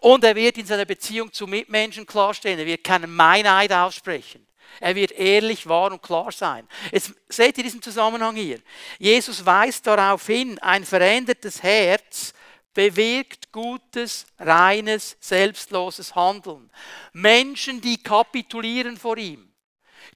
[0.00, 2.58] und er wird in seiner Beziehung zu Mitmenschen klarstehen.
[2.58, 4.46] Er wird keinen Meineid aussprechen.
[4.80, 6.68] Er wird ehrlich, wahr und klar sein.
[6.90, 8.60] Jetzt seht ihr diesen Zusammenhang hier.
[8.98, 12.34] Jesus weist darauf hin, ein verändertes Herz
[12.74, 16.70] bewirkt gutes, reines, selbstloses Handeln.
[17.12, 19.48] Menschen, die kapitulieren vor ihm,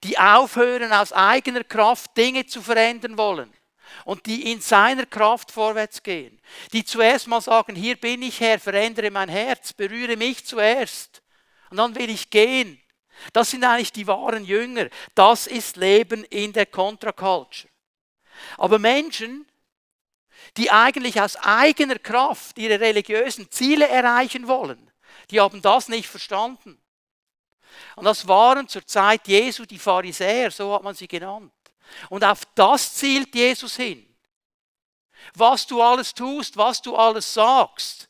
[0.02, 3.52] die aufhören, aus eigener Kraft Dinge zu verändern wollen,
[4.04, 6.40] und die in seiner Kraft vorwärts gehen.
[6.72, 11.22] Die zuerst mal sagen, hier bin ich Herr, verändere mein Herz, berühre mich zuerst.
[11.70, 12.80] Und dann will ich gehen.
[13.32, 14.88] Das sind eigentlich die wahren Jünger.
[15.14, 17.72] Das ist Leben in der Contra-Culture.
[18.56, 19.46] Aber Menschen,
[20.56, 24.90] die eigentlich aus eigener Kraft ihre religiösen Ziele erreichen wollen,
[25.30, 26.80] die haben das nicht verstanden.
[27.96, 31.52] Und das waren zur Zeit Jesu die Pharisäer, so hat man sie genannt.
[32.08, 34.04] Und auf das zielt Jesus hin.
[35.34, 38.08] Was du alles tust, was du alles sagst,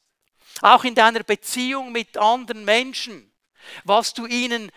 [0.61, 3.33] auch in deiner Beziehung mit anderen Menschen,
[3.85, 4.71] was du ihnen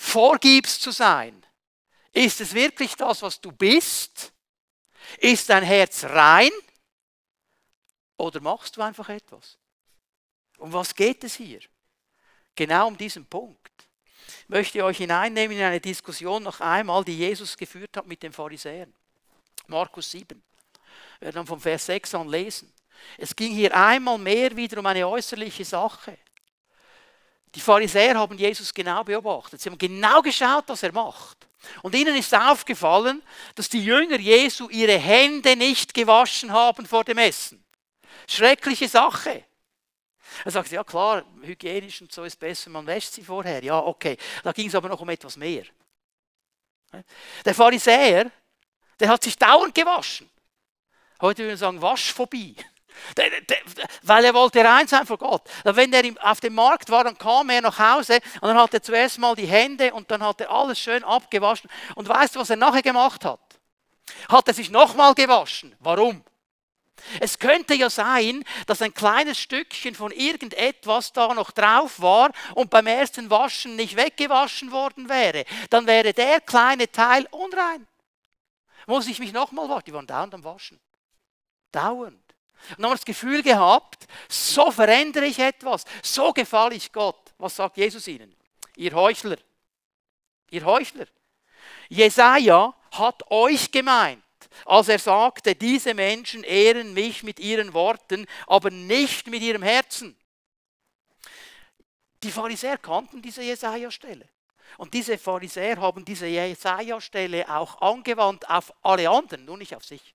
[0.00, 1.44] vorgibst zu sein.
[2.12, 4.32] Ist es wirklich das, was du bist?
[5.18, 6.50] Ist dein Herz rein?
[8.16, 9.58] Oder machst du einfach etwas?
[10.58, 11.60] Um was geht es hier?
[12.54, 13.70] Genau um diesen Punkt
[14.50, 18.92] möchte euch hineinnehmen in eine Diskussion noch einmal, die Jesus geführt hat mit den Pharisäern.
[19.68, 20.42] Markus 7.
[21.18, 22.72] Wir werden dann vom Vers 6 an lesen.
[23.16, 26.18] Es ging hier einmal mehr wieder um eine äußerliche Sache.
[27.54, 29.60] Die Pharisäer haben Jesus genau beobachtet.
[29.60, 31.48] Sie haben genau geschaut, was er macht.
[31.82, 33.22] Und ihnen ist aufgefallen,
[33.54, 37.62] dass die Jünger Jesu ihre Hände nicht gewaschen haben vor dem Essen.
[38.26, 39.44] Schreckliche Sache.
[40.44, 43.62] Er sagt, ja klar, hygienisch und so ist besser, man wäscht sie vorher.
[43.62, 44.16] Ja, okay.
[44.42, 45.64] Da ging es aber noch um etwas mehr.
[47.44, 48.30] Der Pharisäer,
[48.98, 50.30] der hat sich dauernd gewaschen.
[51.20, 52.56] Heute würden wir sagen, Waschphobie.
[54.02, 55.42] Weil er wollte rein sein vor Gott.
[55.64, 58.82] Wenn er auf dem Markt war, dann kam er nach Hause und dann hat er
[58.82, 61.70] zuerst mal die Hände und dann hat er alles schön abgewaschen.
[61.94, 63.40] Und weißt du, was er nachher gemacht hat?
[64.28, 65.74] Hat er sich nochmal gewaschen.
[65.80, 66.24] Warum?
[67.18, 72.70] Es könnte ja sein, dass ein kleines Stückchen von irgendetwas da noch drauf war und
[72.70, 75.44] beim ersten Waschen nicht weggewaschen worden wäre.
[75.70, 77.86] Dann wäre der kleine Teil unrein.
[78.86, 79.84] Muss ich mich nochmal waschen?
[79.86, 80.80] Die waren dauernd am Waschen.
[81.72, 82.29] Dauernd.
[82.76, 87.32] Und haben das Gefühl gehabt, so verändere ich etwas, so gefalle ich Gott.
[87.38, 88.34] Was sagt Jesus ihnen?
[88.76, 89.38] Ihr Heuchler.
[90.50, 91.06] Ihr Heuchler.
[91.88, 94.22] Jesaja hat euch gemeint,
[94.64, 100.16] als er sagte, diese Menschen ehren mich mit ihren Worten, aber nicht mit ihrem Herzen.
[102.22, 104.28] Die Pharisäer kannten diese Jesaja-Stelle.
[104.76, 110.14] Und diese Pharisäer haben diese Jesaja-Stelle auch angewandt auf alle anderen, nur nicht auf sich.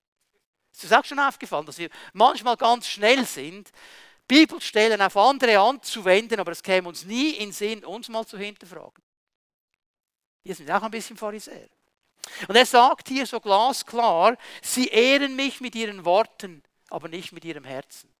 [0.76, 3.72] Ist das auch schon aufgefallen, dass wir manchmal ganz schnell sind,
[4.28, 9.02] Bibelstellen auf andere anzuwenden, aber es käme uns nie in Sinn, uns mal zu hinterfragen.
[10.42, 11.70] Wir sind auch ein bisschen Pharisäer.
[12.46, 17.46] Und er sagt hier so glasklar, sie ehren mich mit ihren Worten, aber nicht mit
[17.46, 18.12] ihrem Herzen.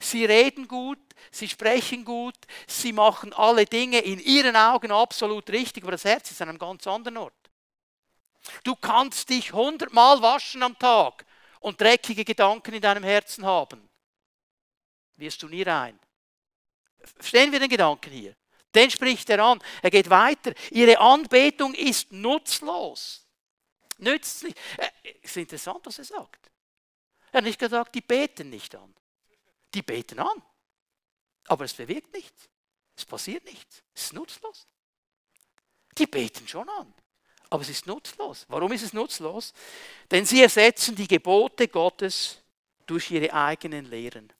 [0.00, 0.98] Sie reden gut,
[1.30, 6.30] sie sprechen gut, sie machen alle Dinge in ihren Augen absolut richtig, aber das Herz
[6.30, 7.34] ist an einem ganz anderen Ort.
[8.64, 11.26] Du kannst dich hundertmal waschen am Tag
[11.60, 13.88] und dreckige Gedanken in deinem Herzen haben.
[15.16, 15.98] Wirst du nie rein.
[17.02, 18.34] Verstehen wir den Gedanken hier?
[18.74, 19.62] Den spricht er an.
[19.82, 20.52] Er geht weiter.
[20.70, 23.26] Ihre Anbetung ist nutzlos.
[23.98, 24.58] Nützt nicht.
[25.22, 26.50] Es ist interessant, was er sagt.
[27.32, 28.94] Er hat nicht gesagt, die beten nicht an.
[29.74, 30.42] Die beten an.
[31.46, 32.48] Aber es bewirkt nichts.
[32.96, 33.82] Es passiert nichts.
[33.94, 34.66] Es ist nutzlos.
[35.98, 36.94] Die beten schon an.
[37.50, 38.46] Aber es ist nutzlos.
[38.48, 39.52] Warum ist es nutzlos?
[40.10, 42.38] Denn sie ersetzen die Gebote Gottes
[42.86, 44.32] durch ihre eigenen Lehren.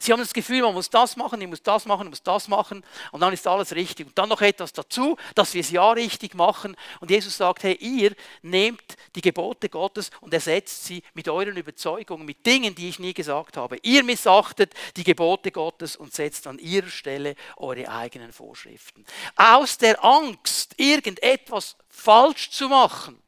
[0.00, 2.48] Sie haben das Gefühl, man muss das machen, ich muss das machen, ich muss das
[2.48, 4.06] machen und dann ist alles richtig.
[4.06, 6.76] Und dann noch etwas dazu, dass wir es ja richtig machen.
[7.00, 12.26] Und Jesus sagt, hey, ihr nehmt die Gebote Gottes und ersetzt sie mit euren Überzeugungen,
[12.26, 13.78] mit Dingen, die ich nie gesagt habe.
[13.82, 19.04] Ihr missachtet die Gebote Gottes und setzt an ihrer Stelle eure eigenen Vorschriften.
[19.36, 23.22] Aus der Angst, irgendetwas falsch zu machen,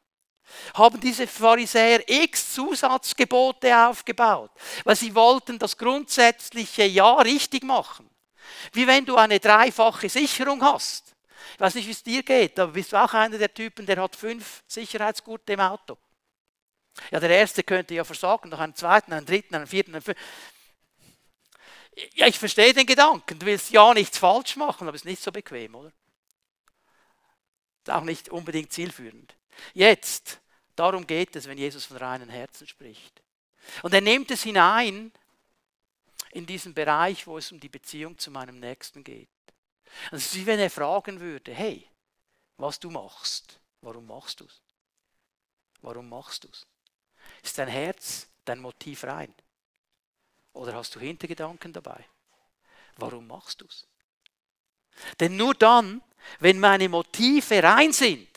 [0.74, 4.50] haben diese Pharisäer x Zusatzgebote aufgebaut,
[4.84, 8.08] weil sie wollten das grundsätzliche Ja richtig machen.
[8.72, 11.14] Wie wenn du eine dreifache Sicherung hast.
[11.54, 14.00] Ich weiß nicht, wie es dir geht, aber bist du auch einer der Typen, der
[14.00, 15.98] hat fünf Sicherheitsgurte im Auto.
[17.10, 20.22] Ja, der erste könnte ja versagen, noch einen zweiten, einen dritten, einen vierten, einen fünften.
[22.14, 23.38] Ja, ich verstehe den Gedanken.
[23.38, 25.92] Du willst ja nichts falsch machen, aber es ist nicht so bequem, oder?
[27.82, 29.34] Ist auch nicht unbedingt zielführend.
[29.74, 30.40] Jetzt,
[30.76, 33.22] darum geht es, wenn Jesus von reinen Herzen spricht.
[33.82, 35.12] Und er nimmt es hinein
[36.32, 39.28] in diesen Bereich, wo es um die Beziehung zu meinem Nächsten geht.
[40.12, 41.88] Es ist wie wenn er fragen würde, hey,
[42.56, 44.62] was du machst, warum machst du es?
[45.82, 46.66] Warum machst du es?
[47.42, 49.34] Ist dein Herz, dein Motiv rein?
[50.52, 52.04] Oder hast du Hintergedanken dabei?
[52.96, 53.86] Warum machst du es?
[55.18, 56.02] Denn nur dann,
[56.38, 58.28] wenn meine Motive rein sind,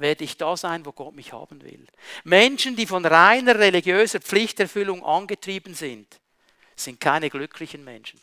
[0.00, 1.86] werde ich da sein, wo Gott mich haben will.
[2.24, 6.20] Menschen, die von reiner religiöser Pflichterfüllung angetrieben sind,
[6.74, 8.20] sind keine glücklichen Menschen.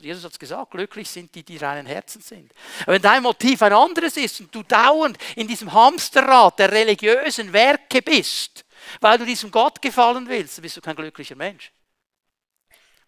[0.00, 2.52] Jesus hat es gesagt, glücklich sind die, die reinen Herzen sind.
[2.82, 7.50] Aber wenn dein Motiv ein anderes ist und du dauernd in diesem Hamsterrad der religiösen
[7.52, 8.66] Werke bist,
[9.00, 11.72] weil du diesem Gott gefallen willst, dann bist du kein glücklicher Mensch.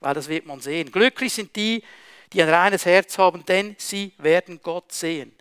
[0.00, 0.90] Weil das wird man sehen.
[0.90, 1.84] Glücklich sind die,
[2.32, 5.36] die ein reines Herz haben, denn sie werden Gott sehen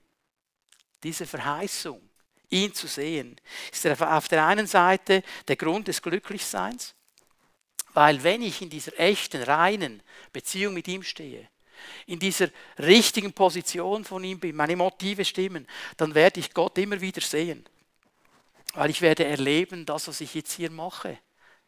[1.03, 2.01] diese Verheißung,
[2.49, 3.39] ihn zu sehen,
[3.71, 6.95] ist auf der einen Seite der Grund des Glücklichseins,
[7.93, 11.49] weil wenn ich in dieser echten, reinen Beziehung mit ihm stehe,
[12.05, 17.01] in dieser richtigen Position von ihm bin, meine Motive stimmen, dann werde ich Gott immer
[17.01, 17.65] wieder sehen.
[18.73, 21.17] Weil ich werde erleben, das, was ich jetzt hier mache,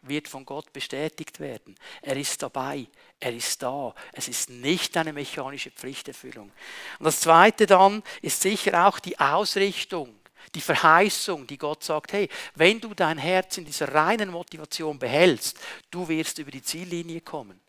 [0.03, 1.75] wird von Gott bestätigt werden.
[2.01, 2.87] Er ist dabei,
[3.19, 3.93] er ist da.
[4.11, 6.51] Es ist nicht eine mechanische Pflichterfüllung.
[6.99, 10.13] Und das Zweite dann ist sicher auch die Ausrichtung,
[10.55, 15.59] die Verheißung, die Gott sagt, hey, wenn du dein Herz in dieser reinen Motivation behältst,
[15.89, 17.62] du wirst über die Ziellinie kommen.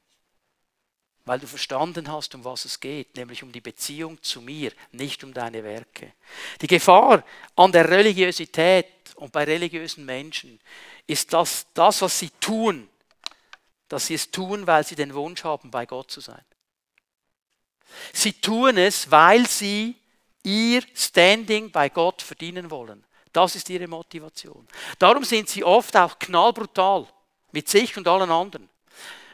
[1.27, 5.25] Weil du verstanden hast, um was es geht, nämlich um die Beziehung zu mir, nicht
[5.25, 6.13] um deine Werke.
[6.61, 7.25] Die Gefahr
[7.57, 10.61] an der Religiosität und bei religiösen Menschen
[11.07, 12.89] ist, dass das, was sie tun,
[13.89, 16.44] dass sie es tun, weil sie den Wunsch haben, bei Gott zu sein.
[18.13, 19.96] Sie tun es, weil sie
[20.42, 23.05] ihr Standing bei Gott verdienen wollen.
[23.33, 24.67] Das ist ihre Motivation.
[24.98, 27.07] Darum sind sie oft auch knallbrutal
[27.53, 28.69] mit sich und allen anderen.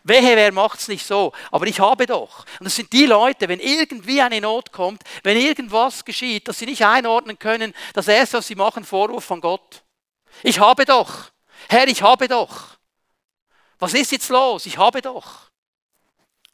[0.05, 1.33] Wehe, wer macht es nicht so?
[1.51, 2.47] Aber ich habe doch.
[2.59, 6.67] Und das sind die Leute, wenn irgendwie eine Not kommt, wenn irgendwas geschieht, dass sie
[6.67, 9.83] nicht einordnen können, das erste, was sie machen, Vorwurf von Gott.
[10.43, 11.31] Ich habe doch.
[11.69, 12.79] Herr, ich habe doch.
[13.79, 14.67] Was ist jetzt los?
[14.67, 15.51] Ich habe doch.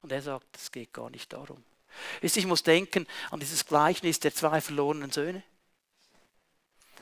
[0.02, 1.62] Und er sagt, es geht gar nicht darum.
[2.20, 5.42] Ich muss denken an dieses Gleichnis der zwei verlorenen Söhne.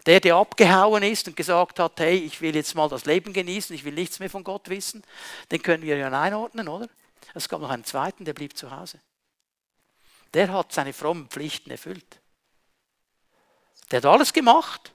[0.07, 3.75] Der, der abgehauen ist und gesagt hat, hey, ich will jetzt mal das Leben genießen,
[3.75, 5.03] ich will nichts mehr von Gott wissen,
[5.51, 6.89] den können wir ja einordnen, oder?
[7.33, 9.01] Es gab noch einen zweiten, der blieb zu Hause.
[10.35, 12.21] Der hat seine frommen Pflichten erfüllt.
[13.91, 14.93] Der hat alles gemacht.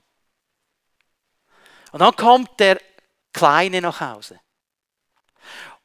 [1.92, 2.80] Und dann kommt der
[3.32, 4.38] Kleine nach Hause.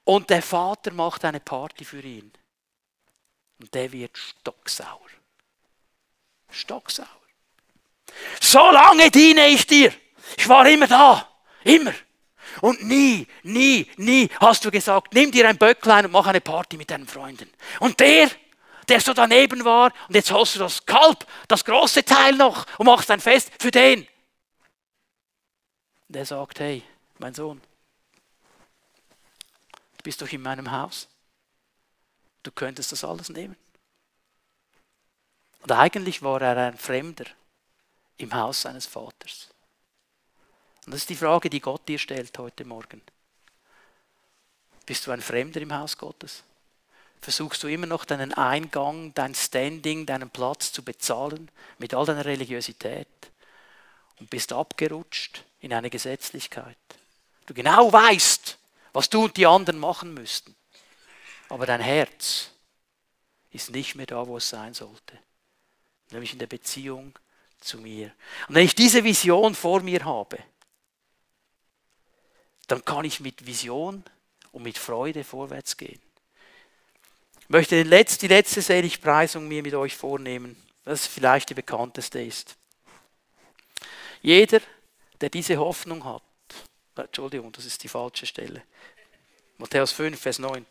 [0.04, 2.32] Und der Vater macht eine Party für ihn.
[3.60, 5.08] Und der wird stocksauer.
[6.50, 7.08] Stocksauer.
[8.42, 9.94] So lange diene ich dir.
[10.38, 11.28] Ich war immer da.
[11.64, 11.94] Immer.
[12.62, 16.78] Und nie, nie, nie hast du gesagt, nimm dir ein Böcklein und mach eine Party
[16.78, 17.50] mit deinen Freunden.
[17.80, 18.30] Und der,
[18.88, 22.86] der so daneben war, und jetzt holst du das Kalb, das große Teil noch und
[22.86, 24.08] machst ein Fest für den.
[26.08, 26.84] Der sagt, hey,
[27.18, 27.60] mein Sohn,
[29.98, 31.10] du bist doch in meinem Haus.
[32.44, 33.58] Du könntest das alles nehmen.
[35.62, 37.26] Und eigentlich war er ein Fremder
[38.18, 39.50] im Haus seines Vaters.
[40.86, 43.02] Und das ist die Frage, die Gott dir stellt heute Morgen.
[44.86, 46.44] Bist du ein Fremder im Haus Gottes?
[47.22, 51.50] Versuchst du immer noch deinen Eingang, dein Standing, deinen Platz zu bezahlen
[51.80, 53.08] mit all deiner Religiosität
[54.20, 56.78] und bist abgerutscht in eine Gesetzlichkeit?
[57.48, 58.60] Du genau weißt,
[58.94, 60.56] was du und die anderen machen müssten,
[61.50, 62.52] aber dein Herz
[63.52, 65.18] ist nicht mehr da, wo es sein sollte,
[66.12, 67.18] nämlich in der Beziehung
[67.66, 68.14] zu mir.
[68.48, 70.38] Und wenn ich diese Vision vor mir habe,
[72.68, 74.04] dann kann ich mit Vision
[74.52, 76.00] und mit Freude vorwärts gehen.
[77.42, 82.56] Ich möchte die letzte Seligpreisung mir mit euch vornehmen, das vielleicht die bekannteste ist.
[84.22, 84.62] Jeder,
[85.22, 86.24] der diese Hoffnung hat,
[86.96, 88.64] Entschuldigung, das ist die falsche Stelle.
[89.58, 90.66] Matthäus 5, Vers 9.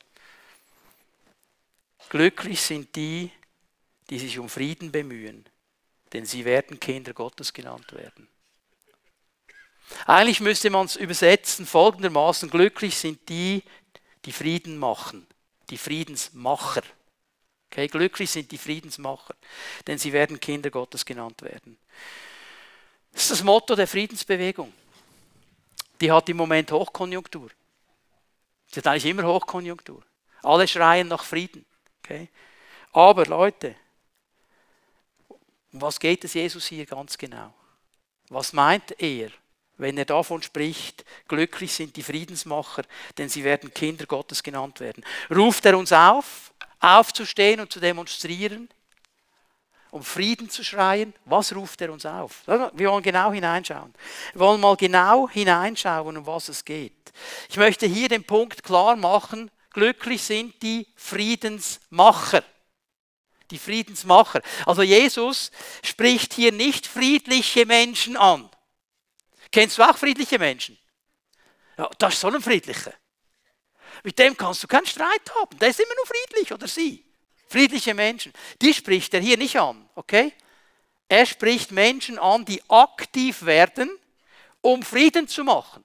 [2.09, 3.31] Glücklich sind die,
[4.11, 5.45] die sich um Frieden bemühen,
[6.15, 8.29] denn sie werden Kinder Gottes genannt werden.
[10.07, 13.63] Eigentlich müsste man es übersetzen folgendermaßen, glücklich sind die,
[14.25, 15.27] die Frieden machen,
[15.69, 16.83] die Friedensmacher.
[17.67, 19.35] Okay, glücklich sind die Friedensmacher,
[19.87, 21.77] denn sie werden Kinder Gottes genannt werden.
[23.13, 24.73] Das ist das Motto der Friedensbewegung.
[26.01, 27.51] Die hat im Moment Hochkonjunktur.
[28.67, 30.03] Sie hat eigentlich immer Hochkonjunktur.
[30.43, 31.67] Alle schreien nach Frieden.
[31.99, 32.29] Okay?
[32.93, 33.75] Aber Leute,
[35.75, 37.53] um was geht es Jesus hier ganz genau?
[38.29, 39.31] Was meint er,
[39.77, 42.85] wenn er davon spricht, glücklich sind die Friedensmacher,
[43.19, 45.05] denn sie werden Kinder Gottes genannt werden?
[45.35, 48.69] Ruft er uns auf, aufzustehen und zu demonstrieren,
[49.91, 51.13] um Frieden zu schreien?
[51.25, 52.45] Was ruft er uns auf?
[52.47, 53.93] Wir wollen genau hineinschauen.
[54.33, 57.13] Wir wollen mal genau hineinschauen, um was es geht.
[57.49, 62.45] Ich möchte hier den Punkt klar machen, glücklich sind die Friedensmacher
[63.55, 64.43] die Friedensmacher.
[64.67, 65.51] Also Jesus
[65.83, 68.51] spricht hier nicht friedliche Menschen an.
[69.53, 70.77] Kennst du auch friedliche Menschen?
[71.79, 72.93] Ja, das ist so ein friedlicher.
[74.03, 75.59] Mit dem kannst du keinen Streit haben.
[75.59, 77.05] Der ist immer nur friedlich oder sie.
[77.49, 78.33] Friedliche Menschen.
[78.61, 80.33] Die spricht er hier nicht an, okay?
[81.09, 83.97] Er spricht Menschen an, die aktiv werden,
[84.61, 85.85] um Frieden zu machen.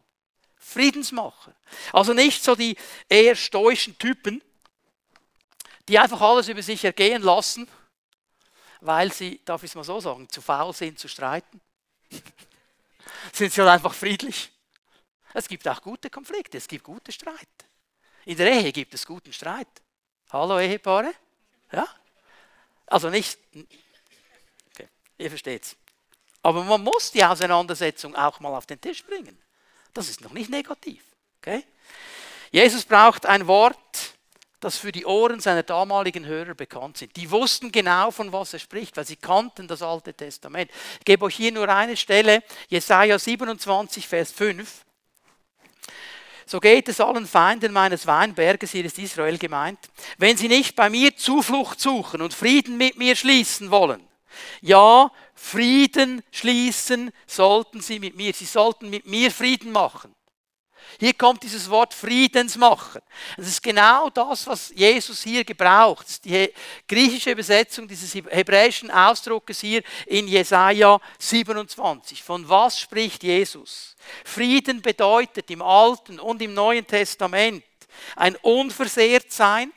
[0.57, 1.53] Friedensmacher.
[1.93, 2.75] Also nicht so die
[3.07, 4.41] eher stoischen Typen,
[5.89, 7.67] die einfach alles über sich ergehen lassen,
[8.79, 11.59] weil sie, darf ich es mal so sagen, zu faul sind zu streiten.
[13.33, 14.51] sind sie halt einfach friedlich.
[15.33, 17.47] Es gibt auch gute Konflikte, es gibt gute Streit.
[18.25, 19.67] In der Ehe gibt es guten Streit.
[20.31, 21.11] Hallo Ehepaare?
[21.71, 21.87] Ja?
[22.85, 23.39] Also nicht.
[24.71, 24.87] Okay,
[25.17, 25.75] ihr versteht's.
[26.43, 29.37] Aber man muss die Auseinandersetzung auch mal auf den Tisch bringen.
[29.93, 31.03] Das ist noch nicht negativ.
[31.41, 31.65] Okay?
[32.51, 34.08] Jesus braucht ein Wort,
[34.59, 37.15] das für die Ohren seiner damaligen Hörer bekannt sind.
[37.15, 40.69] Die wussten genau, von was er spricht, weil sie kannten das Alte Testament.
[40.99, 44.85] Ich gebe euch hier nur eine Stelle, Jesaja 27, Vers 5.
[46.45, 49.79] So geht es allen Feinden meines Weinberges, hier ist Israel gemeint,
[50.17, 54.01] wenn sie nicht bei mir Zuflucht suchen und Frieden mit mir schließen wollen.
[54.61, 58.33] Ja, Frieden schließen sollten sie mit mir.
[58.33, 60.13] Sie sollten mit mir Frieden machen.
[60.97, 63.01] Hier kommt dieses Wort Friedensmacher.
[63.37, 66.05] Das ist genau das, was Jesus hier gebraucht.
[66.05, 66.53] Das ist die
[66.87, 72.23] griechische Übersetzung dieses hebräischen Ausdruckes hier in Jesaja 27.
[72.23, 73.95] Von was spricht Jesus?
[74.25, 77.63] Frieden bedeutet im Alten und im Neuen Testament
[78.15, 79.71] ein Unversehrtsein,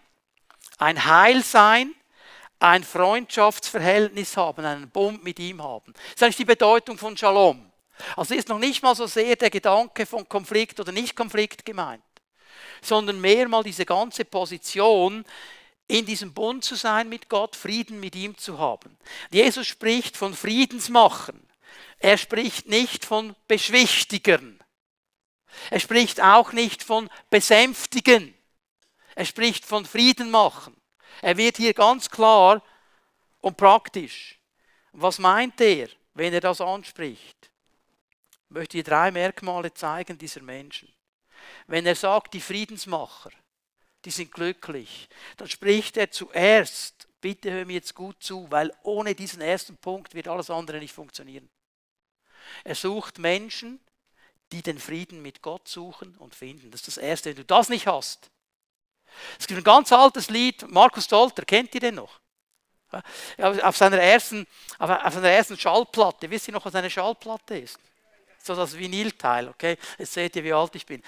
[0.79, 1.95] ein Heilsein,
[2.59, 5.93] ein Freundschaftsverhältnis haben, einen Bund mit ihm haben.
[5.93, 7.72] Das ist eigentlich die Bedeutung von Shalom.
[8.17, 12.03] Also ist noch nicht mal so sehr der Gedanke von Konflikt oder Nicht-Konflikt gemeint,
[12.81, 15.25] sondern mehr mal diese ganze Position,
[15.89, 18.97] in diesem Bund zu sein mit Gott, Frieden mit ihm zu haben.
[19.31, 21.41] Jesus spricht von Friedensmachern.
[21.99, 24.59] Er spricht nicht von Beschwichtigern.
[25.71, 28.35] Er spricht auch nicht von Besänftigen.
[29.15, 30.75] Er spricht von Frieden machen.
[31.21, 32.63] Er wird hier ganz klar
[33.41, 34.39] und praktisch.
[34.93, 37.51] Was meint er, wenn er das anspricht?
[38.53, 40.93] Möchte dir drei Merkmale zeigen dieser Menschen.
[41.67, 43.31] Wenn er sagt, die Friedensmacher,
[44.05, 49.15] die sind glücklich, dann spricht er zuerst, bitte hör mir jetzt gut zu, weil ohne
[49.15, 51.49] diesen ersten Punkt wird alles andere nicht funktionieren.
[52.65, 53.81] Er sucht Menschen,
[54.53, 56.71] die den Frieden mit Gott suchen und finden.
[56.71, 57.31] Das ist das Erste.
[57.31, 58.31] Wenn du das nicht hast,
[59.39, 62.21] es gibt ein ganz altes Lied, Markus Dolter, kennt ihr den noch?
[63.63, 64.47] Auf seiner ersten,
[64.79, 67.79] auf seiner ersten Schallplatte, wisst ihr noch, was eine Schallplatte ist?
[68.45, 69.77] So das Vinylteil, okay?
[69.99, 71.01] Jetzt seht ihr, wie alt ich bin.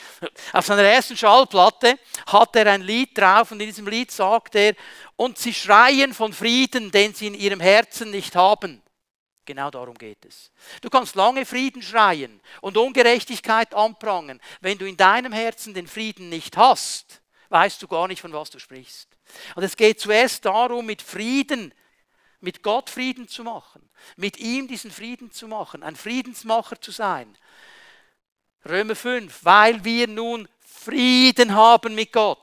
[0.52, 4.74] Auf seiner ersten Schallplatte hat er ein Lied drauf und in diesem Lied sagt er,
[5.16, 8.82] und sie schreien von Frieden, den sie in ihrem Herzen nicht haben.
[9.44, 10.52] Genau darum geht es.
[10.80, 14.40] Du kannst lange Frieden schreien und Ungerechtigkeit anprangen.
[14.60, 18.50] Wenn du in deinem Herzen den Frieden nicht hast, weißt du gar nicht, von was
[18.50, 19.08] du sprichst.
[19.56, 21.74] Und es geht zuerst darum, mit Frieden,
[22.44, 27.36] mit Gott Frieden zu machen, mit ihm diesen Frieden zu machen, ein Friedensmacher zu sein.
[28.68, 32.38] Römer 5, weil wir nun Frieden haben mit Gott.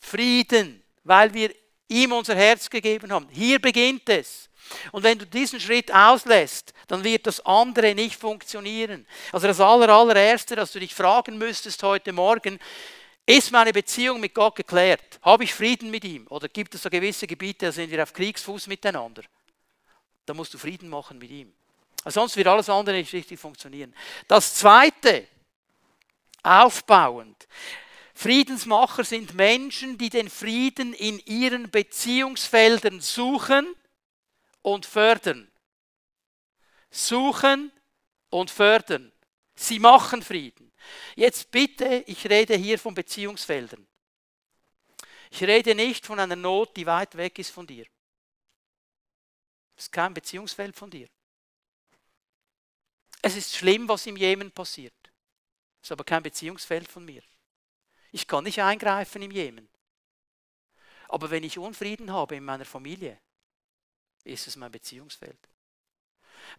[0.00, 1.54] Frieden, weil wir
[1.88, 3.28] ihm unser Herz gegeben haben.
[3.30, 4.48] Hier beginnt es.
[4.90, 9.06] Und wenn du diesen Schritt auslässt, dann wird das andere nicht funktionieren.
[9.32, 12.58] Also das aller, allererste, dass du dich fragen müsstest heute Morgen,
[13.26, 15.20] ist meine Beziehung mit Gott geklärt?
[15.22, 16.26] Habe ich Frieden mit ihm?
[16.28, 19.22] Oder gibt es so gewisse Gebiete, da sind wir auf Kriegsfuß miteinander?
[20.26, 21.52] Da musst du Frieden machen mit ihm.
[22.04, 23.94] Sonst wird alles andere nicht richtig funktionieren.
[24.26, 25.28] Das Zweite,
[26.42, 27.46] aufbauend.
[28.14, 33.74] Friedensmacher sind Menschen, die den Frieden in ihren Beziehungsfeldern suchen
[34.62, 35.50] und fördern.
[36.90, 37.72] Suchen
[38.30, 39.12] und fördern.
[39.54, 40.71] Sie machen Frieden.
[41.14, 43.86] Jetzt bitte, ich rede hier von Beziehungsfeldern.
[45.30, 47.86] Ich rede nicht von einer Not, die weit weg ist von dir.
[49.74, 51.08] Das ist kein Beziehungsfeld von dir.
[53.22, 54.94] Es ist schlimm, was im Jemen passiert.
[55.02, 57.22] Das ist aber kein Beziehungsfeld von mir.
[58.10, 59.68] Ich kann nicht eingreifen im Jemen.
[61.08, 63.18] Aber wenn ich Unfrieden habe in meiner Familie,
[64.24, 65.48] ist es mein Beziehungsfeld.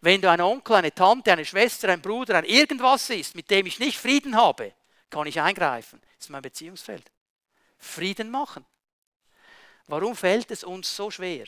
[0.00, 3.66] Wenn du ein Onkel, eine Tante, eine Schwester, ein Bruder, ein irgendwas ist, mit dem
[3.66, 4.72] ich nicht Frieden habe,
[5.10, 6.00] kann ich eingreifen.
[6.16, 7.10] Das ist mein Beziehungsfeld.
[7.78, 8.64] Frieden machen.
[9.86, 11.46] Warum fällt es uns so schwer,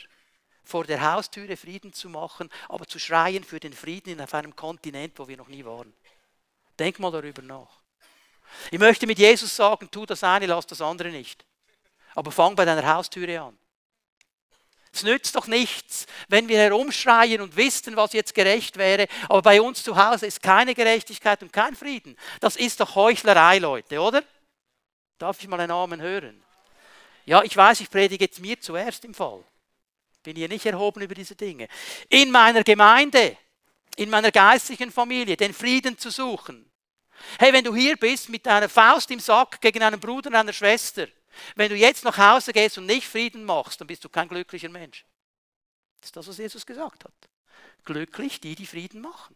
[0.63, 5.17] vor der Haustüre Frieden zu machen, aber zu schreien für den Frieden auf einem Kontinent,
[5.17, 5.93] wo wir noch nie waren?
[6.77, 7.81] Denk mal darüber nach.
[8.71, 11.45] Ich möchte mit Jesus sagen, tu das eine, lass das andere nicht.
[12.15, 13.57] Aber fang bei deiner Haustüre an.
[14.91, 19.61] Es nützt doch nichts, wenn wir herumschreien und wissen, was jetzt gerecht wäre, aber bei
[19.61, 22.17] uns zu Hause ist keine Gerechtigkeit und kein Frieden.
[22.39, 24.23] Das ist doch Heuchlerei, Leute, oder?
[25.17, 26.43] Darf ich mal einen Namen hören?
[27.25, 29.43] Ja, ich weiß, ich predige jetzt mir zuerst im Fall.
[30.23, 31.67] Bin hier nicht erhoben über diese Dinge.
[32.09, 33.37] In meiner Gemeinde,
[33.95, 36.69] in meiner geistlichen Familie, den Frieden zu suchen.
[37.39, 40.53] Hey, wenn du hier bist mit deiner Faust im Sack gegen einen Bruder und eine
[40.53, 41.07] Schwester,
[41.55, 44.69] wenn du jetzt nach Hause gehst und nicht Frieden machst, dann bist du kein glücklicher
[44.69, 45.05] Mensch.
[45.99, 47.13] Das ist das, was Jesus gesagt hat.
[47.83, 49.35] Glücklich die, die Frieden machen.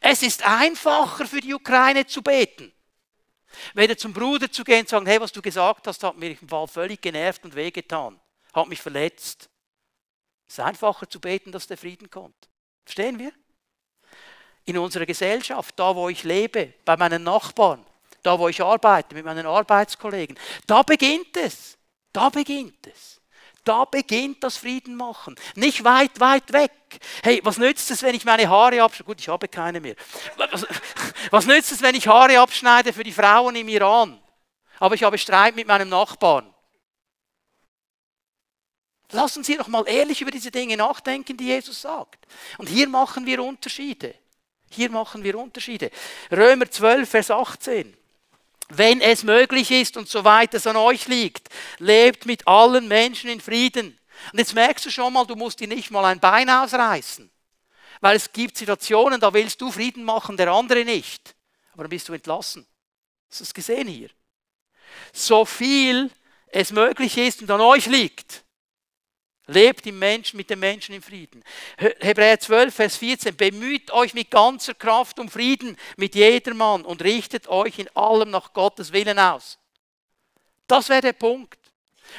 [0.00, 2.72] Es ist einfacher für die Ukraine zu beten.
[3.74, 6.48] Weder zum Bruder zu gehen und sagen, hey, was du gesagt hast, hat mir im
[6.48, 8.20] Fall völlig genervt und wehgetan,
[8.52, 9.48] hat mich verletzt.
[10.46, 12.48] Es ist einfacher zu beten, dass der Frieden kommt.
[12.84, 13.32] Verstehen wir?
[14.64, 17.84] In unserer Gesellschaft, da wo ich lebe, bei meinen Nachbarn,
[18.28, 21.78] da wo ich arbeite mit meinen Arbeitskollegen, da beginnt es.
[22.12, 23.22] Da beginnt es.
[23.64, 25.34] Da beginnt das Frieden machen.
[25.54, 26.72] Nicht weit, weit weg.
[27.22, 29.06] Hey, was nützt es, wenn ich meine Haare abschneide?
[29.06, 29.94] Gut, ich habe keine mehr.
[30.36, 30.66] Was,
[31.30, 34.20] was nützt es, wenn ich Haare abschneide für die Frauen im Iran?
[34.78, 36.52] Aber ich habe Streit mit meinem Nachbarn.
[39.12, 42.26] Lassen Sie doch mal ehrlich über diese Dinge nachdenken, die Jesus sagt.
[42.58, 44.14] Und hier machen wir Unterschiede.
[44.70, 45.90] Hier machen wir Unterschiede.
[46.30, 47.97] Römer 12, Vers 18
[48.68, 51.48] wenn es möglich ist und soweit es an euch liegt,
[51.78, 53.98] lebt mit allen Menschen in Frieden.
[54.32, 57.30] Und jetzt merkst du schon mal, du musst dir nicht mal ein Bein ausreißen.
[58.00, 61.34] Weil es gibt Situationen, da willst du Frieden machen, der andere nicht.
[61.72, 62.66] Aber dann bist du entlassen.
[63.30, 64.10] Hast du es gesehen hier?
[65.12, 66.10] So viel
[66.48, 68.44] es möglich ist und an euch liegt,
[69.50, 71.42] Lebt im Menschen, mit dem Menschen im Frieden.
[71.78, 73.34] Hebräer 12, Vers 14.
[73.34, 78.52] Bemüht euch mit ganzer Kraft um Frieden mit jedermann und richtet euch in allem nach
[78.52, 79.58] Gottes Willen aus.
[80.66, 81.58] Das wäre der Punkt.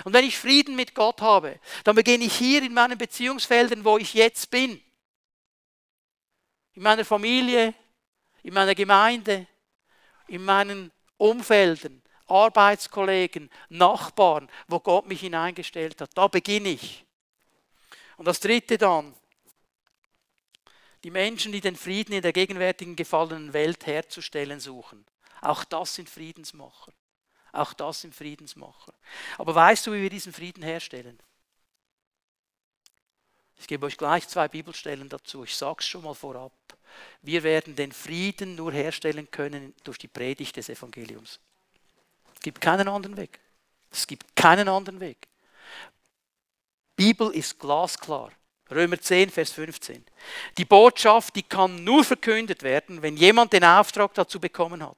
[0.03, 3.99] Und wenn ich Frieden mit Gott habe, dann beginne ich hier in meinen Beziehungsfeldern, wo
[3.99, 4.81] ich jetzt bin.
[6.73, 7.75] in meiner Familie,
[8.41, 9.45] in meiner Gemeinde,
[10.27, 16.11] in meinen Umfelden, Arbeitskollegen, Nachbarn, wo Gott mich hineingestellt hat.
[16.15, 17.05] Da beginne ich.
[18.19, 19.15] Und das Dritte dann,
[21.05, 25.05] die Menschen, die den Frieden in der gegenwärtigen gefallenen Welt herzustellen suchen.
[25.39, 26.91] Auch das sind Friedensmacher.
[27.53, 28.93] Auch das sind Friedensmacher.
[29.37, 31.17] Aber weißt du, wie wir diesen Frieden herstellen?
[33.57, 35.45] Ich gebe euch gleich zwei Bibelstellen dazu.
[35.45, 36.51] Ich sage es schon mal vorab.
[37.21, 41.39] Wir werden den Frieden nur herstellen können durch die Predigt des Evangeliums.
[42.35, 43.39] Es gibt keinen anderen Weg.
[43.89, 45.29] Es gibt keinen anderen Weg.
[46.99, 48.29] Bibel ist glasklar.
[48.69, 50.03] Römer 10, Vers 15.
[50.57, 54.97] Die Botschaft, die kann nur verkündet werden, wenn jemand den Auftrag dazu bekommen hat.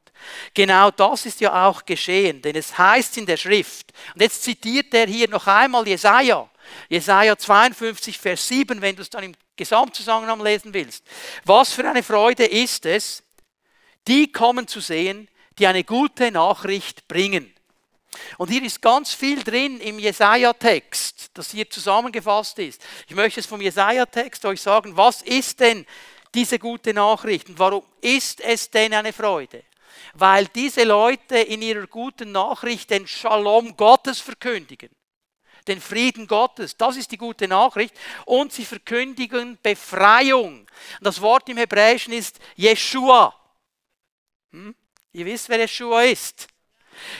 [0.55, 4.91] Genau das ist ja auch geschehen, denn es heißt in der Schrift, und jetzt zitiert
[4.95, 6.49] er hier noch einmal Jesaja,
[6.89, 11.05] Jesaja 52, Vers 7, wenn du es dann im Gesamtzusammenhang lesen willst.
[11.45, 13.21] Was für eine Freude ist es,
[14.07, 15.29] die kommen zu sehen,
[15.59, 17.53] die eine gute Nachricht bringen.
[18.37, 22.83] Und hier ist ganz viel drin im Jesaja-Text, das hier zusammengefasst ist.
[23.07, 25.85] Ich möchte es vom Jesaja-Text euch sagen, was ist denn
[26.33, 29.63] diese gute Nachricht und warum ist es denn eine Freude?
[30.13, 34.89] Weil diese Leute in ihrer guten Nachricht den Shalom Gottes verkündigen
[35.67, 36.77] den Frieden Gottes.
[36.77, 37.95] Das ist die gute Nachricht.
[38.25, 40.67] Und sie verkündigen Befreiung.
[41.01, 43.35] Das Wort im Hebräischen ist Jeshua.
[44.51, 44.75] Hm?
[45.13, 46.47] Ihr wisst, wer Jeshua ist.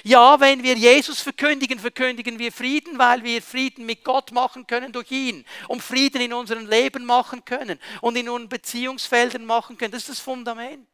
[0.03, 4.91] Ja, wenn wir Jesus verkündigen, verkündigen wir Frieden, weil wir Frieden mit Gott machen können
[4.91, 5.45] durch ihn.
[5.67, 9.91] Und Frieden in unserem Leben machen können und in unseren Beziehungsfeldern machen können.
[9.91, 10.87] Das ist das Fundament.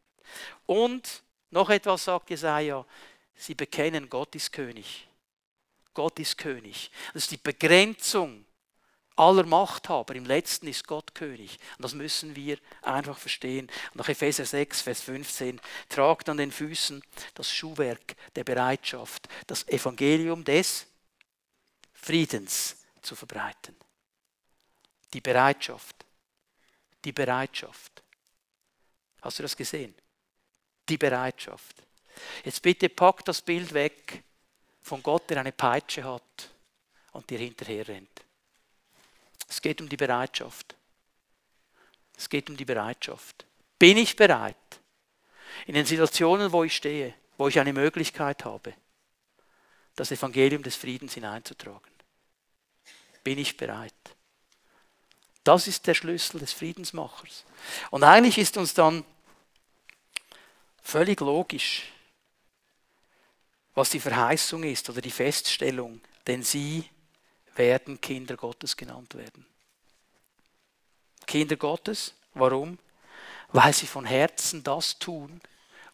[0.66, 2.86] Und noch etwas sagt Jesaja.
[3.36, 5.08] Sie bekennen, Gott ist König.
[5.94, 6.92] Gott ist König.
[7.14, 8.47] Das ist die Begrenzung
[9.18, 10.16] aller Machthaber.
[10.16, 11.60] Im letzten ist Gott König.
[11.78, 13.68] Und das müssen wir einfach verstehen.
[13.92, 15.60] Und nach Epheser 6, Vers 15,
[15.90, 17.04] tragt an den Füßen
[17.34, 20.88] das Schuhwerk der Bereitschaft, das Evangelium des
[21.94, 23.76] Friedens zu verbreiten.
[25.14, 26.06] Die Bereitschaft.
[27.04, 28.04] Die Bereitschaft.
[29.22, 29.96] Hast du das gesehen?
[30.88, 31.76] Die Bereitschaft.
[32.44, 34.24] Jetzt bitte pack das Bild weg
[34.82, 36.50] von Gott, der eine Peitsche hat
[37.12, 38.27] und dir hinterher rennt.
[39.48, 40.76] Es geht um die Bereitschaft.
[42.18, 43.46] Es geht um die Bereitschaft.
[43.80, 44.56] Bin ich bereit,
[45.66, 48.74] in den Situationen, wo ich stehe, wo ich eine Möglichkeit habe,
[49.96, 51.92] das Evangelium des Friedens hineinzutragen?
[53.24, 53.94] Bin ich bereit?
[55.44, 57.46] Das ist der Schlüssel des Friedensmachers.
[57.92, 59.06] Und eigentlich ist uns dann
[60.82, 61.92] völlig logisch,
[63.76, 66.90] was die Verheißung ist oder die Feststellung, denn sie
[67.58, 69.46] werden Kinder Gottes genannt werden.
[71.26, 72.78] Kinder Gottes, warum?
[73.50, 75.42] Weil sie von Herzen das tun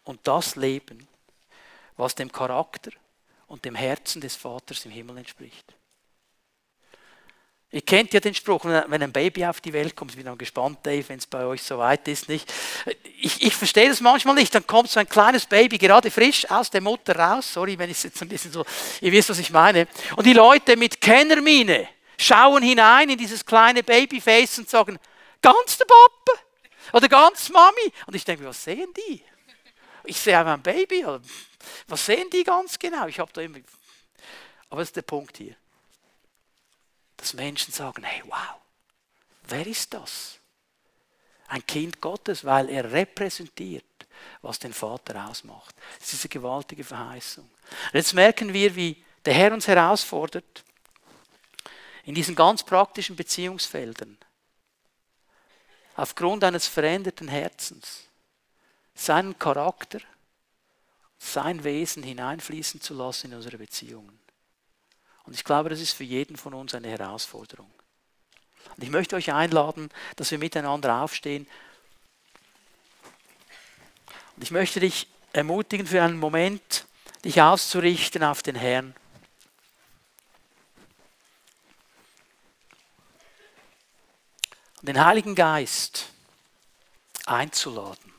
[0.04, 1.08] und das leben,
[1.96, 2.90] was dem Charakter
[3.46, 5.74] und dem Herzen des Vaters im Himmel entspricht.
[7.74, 10.38] Ihr kennt ja den Spruch, wenn ein Baby auf die Welt kommt, ich bin dann
[10.38, 12.48] gespannt, Dave, wenn es bei euch so weit ist, nicht?
[13.20, 16.70] Ich, ich verstehe das manchmal nicht, dann kommt so ein kleines Baby gerade frisch aus
[16.70, 18.64] der Mutter raus, sorry, wenn ich es jetzt ein bisschen so,
[19.00, 23.82] ihr wisst, was ich meine, und die Leute mit Kennermine schauen hinein in dieses kleine
[23.82, 24.96] Babyface und sagen,
[25.42, 26.42] ganz der Papa
[26.92, 27.92] oder ganz Mami.
[28.06, 29.20] Und ich denke, was sehen die?
[30.04, 31.04] Ich sehe einfach ein Baby,
[31.88, 33.08] was sehen die ganz genau?
[33.08, 33.58] Ich habe da immer,
[34.70, 35.56] aber das ist der Punkt hier
[37.24, 38.60] dass Menschen sagen, hey, wow,
[39.48, 40.38] wer ist das?
[41.48, 43.84] Ein Kind Gottes, weil er repräsentiert,
[44.42, 45.74] was den Vater ausmacht.
[45.98, 47.44] Das ist diese gewaltige Verheißung.
[47.44, 50.64] Und jetzt merken wir, wie der Herr uns herausfordert,
[52.04, 54.18] in diesen ganz praktischen Beziehungsfeldern,
[55.96, 58.02] aufgrund eines veränderten Herzens,
[58.94, 60.00] seinen Charakter,
[61.18, 64.23] sein Wesen hineinfließen zu lassen in unsere Beziehungen.
[65.24, 67.70] Und ich glaube, das ist für jeden von uns eine Herausforderung.
[68.76, 71.46] Und ich möchte euch einladen, dass wir miteinander aufstehen.
[74.36, 76.86] Und ich möchte dich ermutigen, für einen Moment
[77.24, 78.94] dich auszurichten auf den Herrn.
[84.80, 86.10] Und den Heiligen Geist
[87.24, 88.12] einzuladen,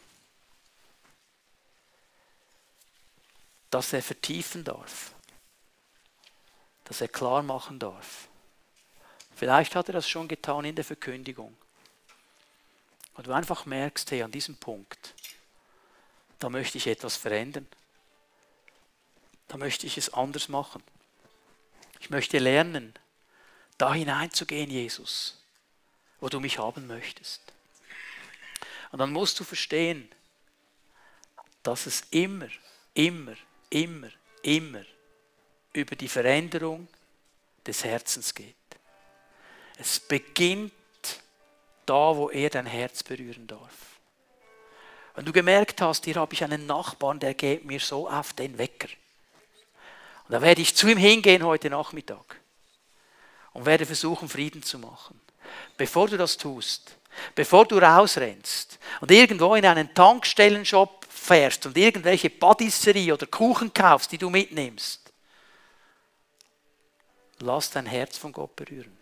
[3.69, 5.14] dass er vertiefen darf
[6.85, 8.27] dass er klar machen darf.
[9.35, 11.55] Vielleicht hat er das schon getan in der Verkündigung.
[13.15, 15.13] Und du einfach merkst, hey, an diesem Punkt,
[16.39, 17.67] da möchte ich etwas verändern.
[19.47, 20.83] Da möchte ich es anders machen.
[21.99, 22.93] Ich möchte lernen,
[23.77, 25.41] da hineinzugehen, Jesus,
[26.19, 27.41] wo du mich haben möchtest.
[28.91, 30.09] Und dann musst du verstehen,
[31.63, 32.47] dass es immer,
[32.93, 33.35] immer,
[33.69, 34.09] immer,
[34.41, 34.85] immer
[35.75, 36.87] über die Veränderung
[37.65, 38.55] des Herzens geht.
[39.77, 40.71] Es beginnt
[41.85, 43.99] da, wo er dein Herz berühren darf.
[45.15, 48.57] Wenn du gemerkt hast, hier habe ich einen Nachbarn, der geht mir so auf den
[48.57, 48.89] Wecker.
[50.27, 52.39] Und da werde ich zu ihm hingehen heute Nachmittag
[53.53, 55.19] und werde versuchen, Frieden zu machen.
[55.77, 56.97] Bevor du das tust,
[57.33, 64.11] bevor du rausrennst und irgendwo in einen Tankstellenshop fährst und irgendwelche Patisserie oder Kuchen kaufst,
[64.11, 65.04] die du mitnimmst,
[67.39, 68.97] lass dein Herz von Gott berühren.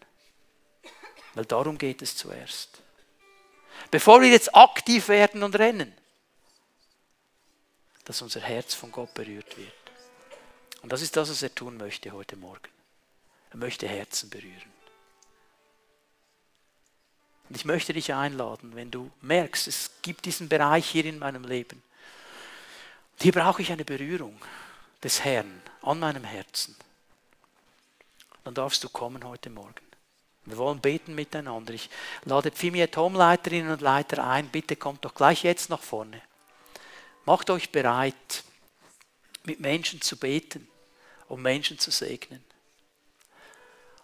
[1.34, 2.82] Weil darum geht es zuerst.
[3.92, 5.94] Bevor wir jetzt aktiv werden und rennen,
[8.06, 9.72] dass unser Herz von Gott berührt wird.
[10.82, 12.70] Und das ist das, was er tun möchte heute Morgen.
[13.52, 14.74] Er möchte Herzen berühren.
[17.50, 21.44] Und ich möchte dich einladen, wenn du merkst, es gibt diesen Bereich hier in meinem
[21.44, 21.82] Leben.
[23.20, 24.40] Hier brauche ich eine Berührung
[25.04, 26.76] des Herrn an meinem Herzen.
[28.44, 29.76] Dann darfst du kommen heute Morgen.
[30.46, 31.74] Wir wollen beten miteinander.
[31.74, 31.90] Ich
[32.26, 34.50] lade Pfimiet Homleiterinnen und Leiter ein.
[34.50, 36.22] Bitte kommt doch gleich jetzt nach vorne.
[37.26, 38.44] Macht euch bereit,
[39.46, 40.68] mit Menschen zu beten,
[41.30, 42.44] um Menschen zu segnen.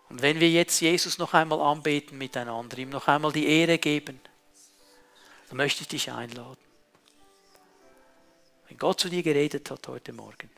[0.07, 4.19] Und wenn wir jetzt Jesus noch einmal anbeten miteinander, ihm noch einmal die Ehre geben,
[5.49, 6.57] dann möchte ich dich einladen.
[8.67, 10.49] Wenn Gott zu dir geredet hat heute Morgen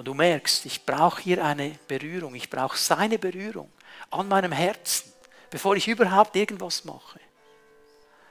[0.00, 3.70] und du merkst, ich brauche hier eine Berührung, ich brauche seine Berührung
[4.10, 5.12] an meinem Herzen,
[5.50, 7.20] bevor ich überhaupt irgendwas mache,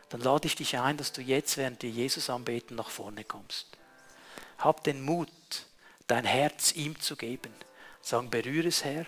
[0.10, 3.68] dann lade ich dich ein, dass du jetzt, während wir Jesus anbeten, nach vorne kommst.
[4.58, 5.30] Hab den Mut,
[6.08, 7.54] dein Herz ihm zu geben.
[8.02, 9.06] Sagen, berühre es, Herr.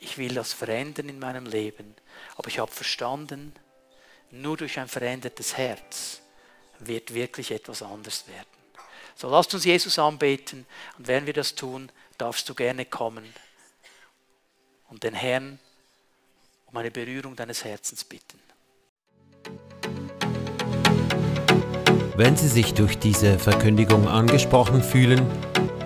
[0.00, 1.94] Ich will das verändern in meinem Leben.
[2.34, 3.54] Aber ich habe verstanden,
[4.32, 6.22] nur durch ein verändertes Herz
[6.80, 8.57] wird wirklich etwas anders werden.
[9.20, 10.64] So lasst uns Jesus anbeten
[10.96, 13.24] und wenn wir das tun, darfst du gerne kommen
[14.90, 15.58] und den Herrn
[16.66, 18.38] um eine Berührung deines Herzens bitten.
[22.16, 25.26] Wenn Sie sich durch diese Verkündigung angesprochen fühlen,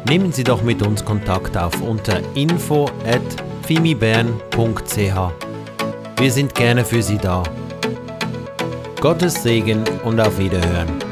[0.06, 3.22] nehmen Sie doch mit uns Kontakt auf unter info at
[3.66, 4.98] fimibern.ch.
[6.18, 7.42] Wir sind gerne für Sie da.
[9.00, 11.11] Gottes Segen und auf Wiederhören.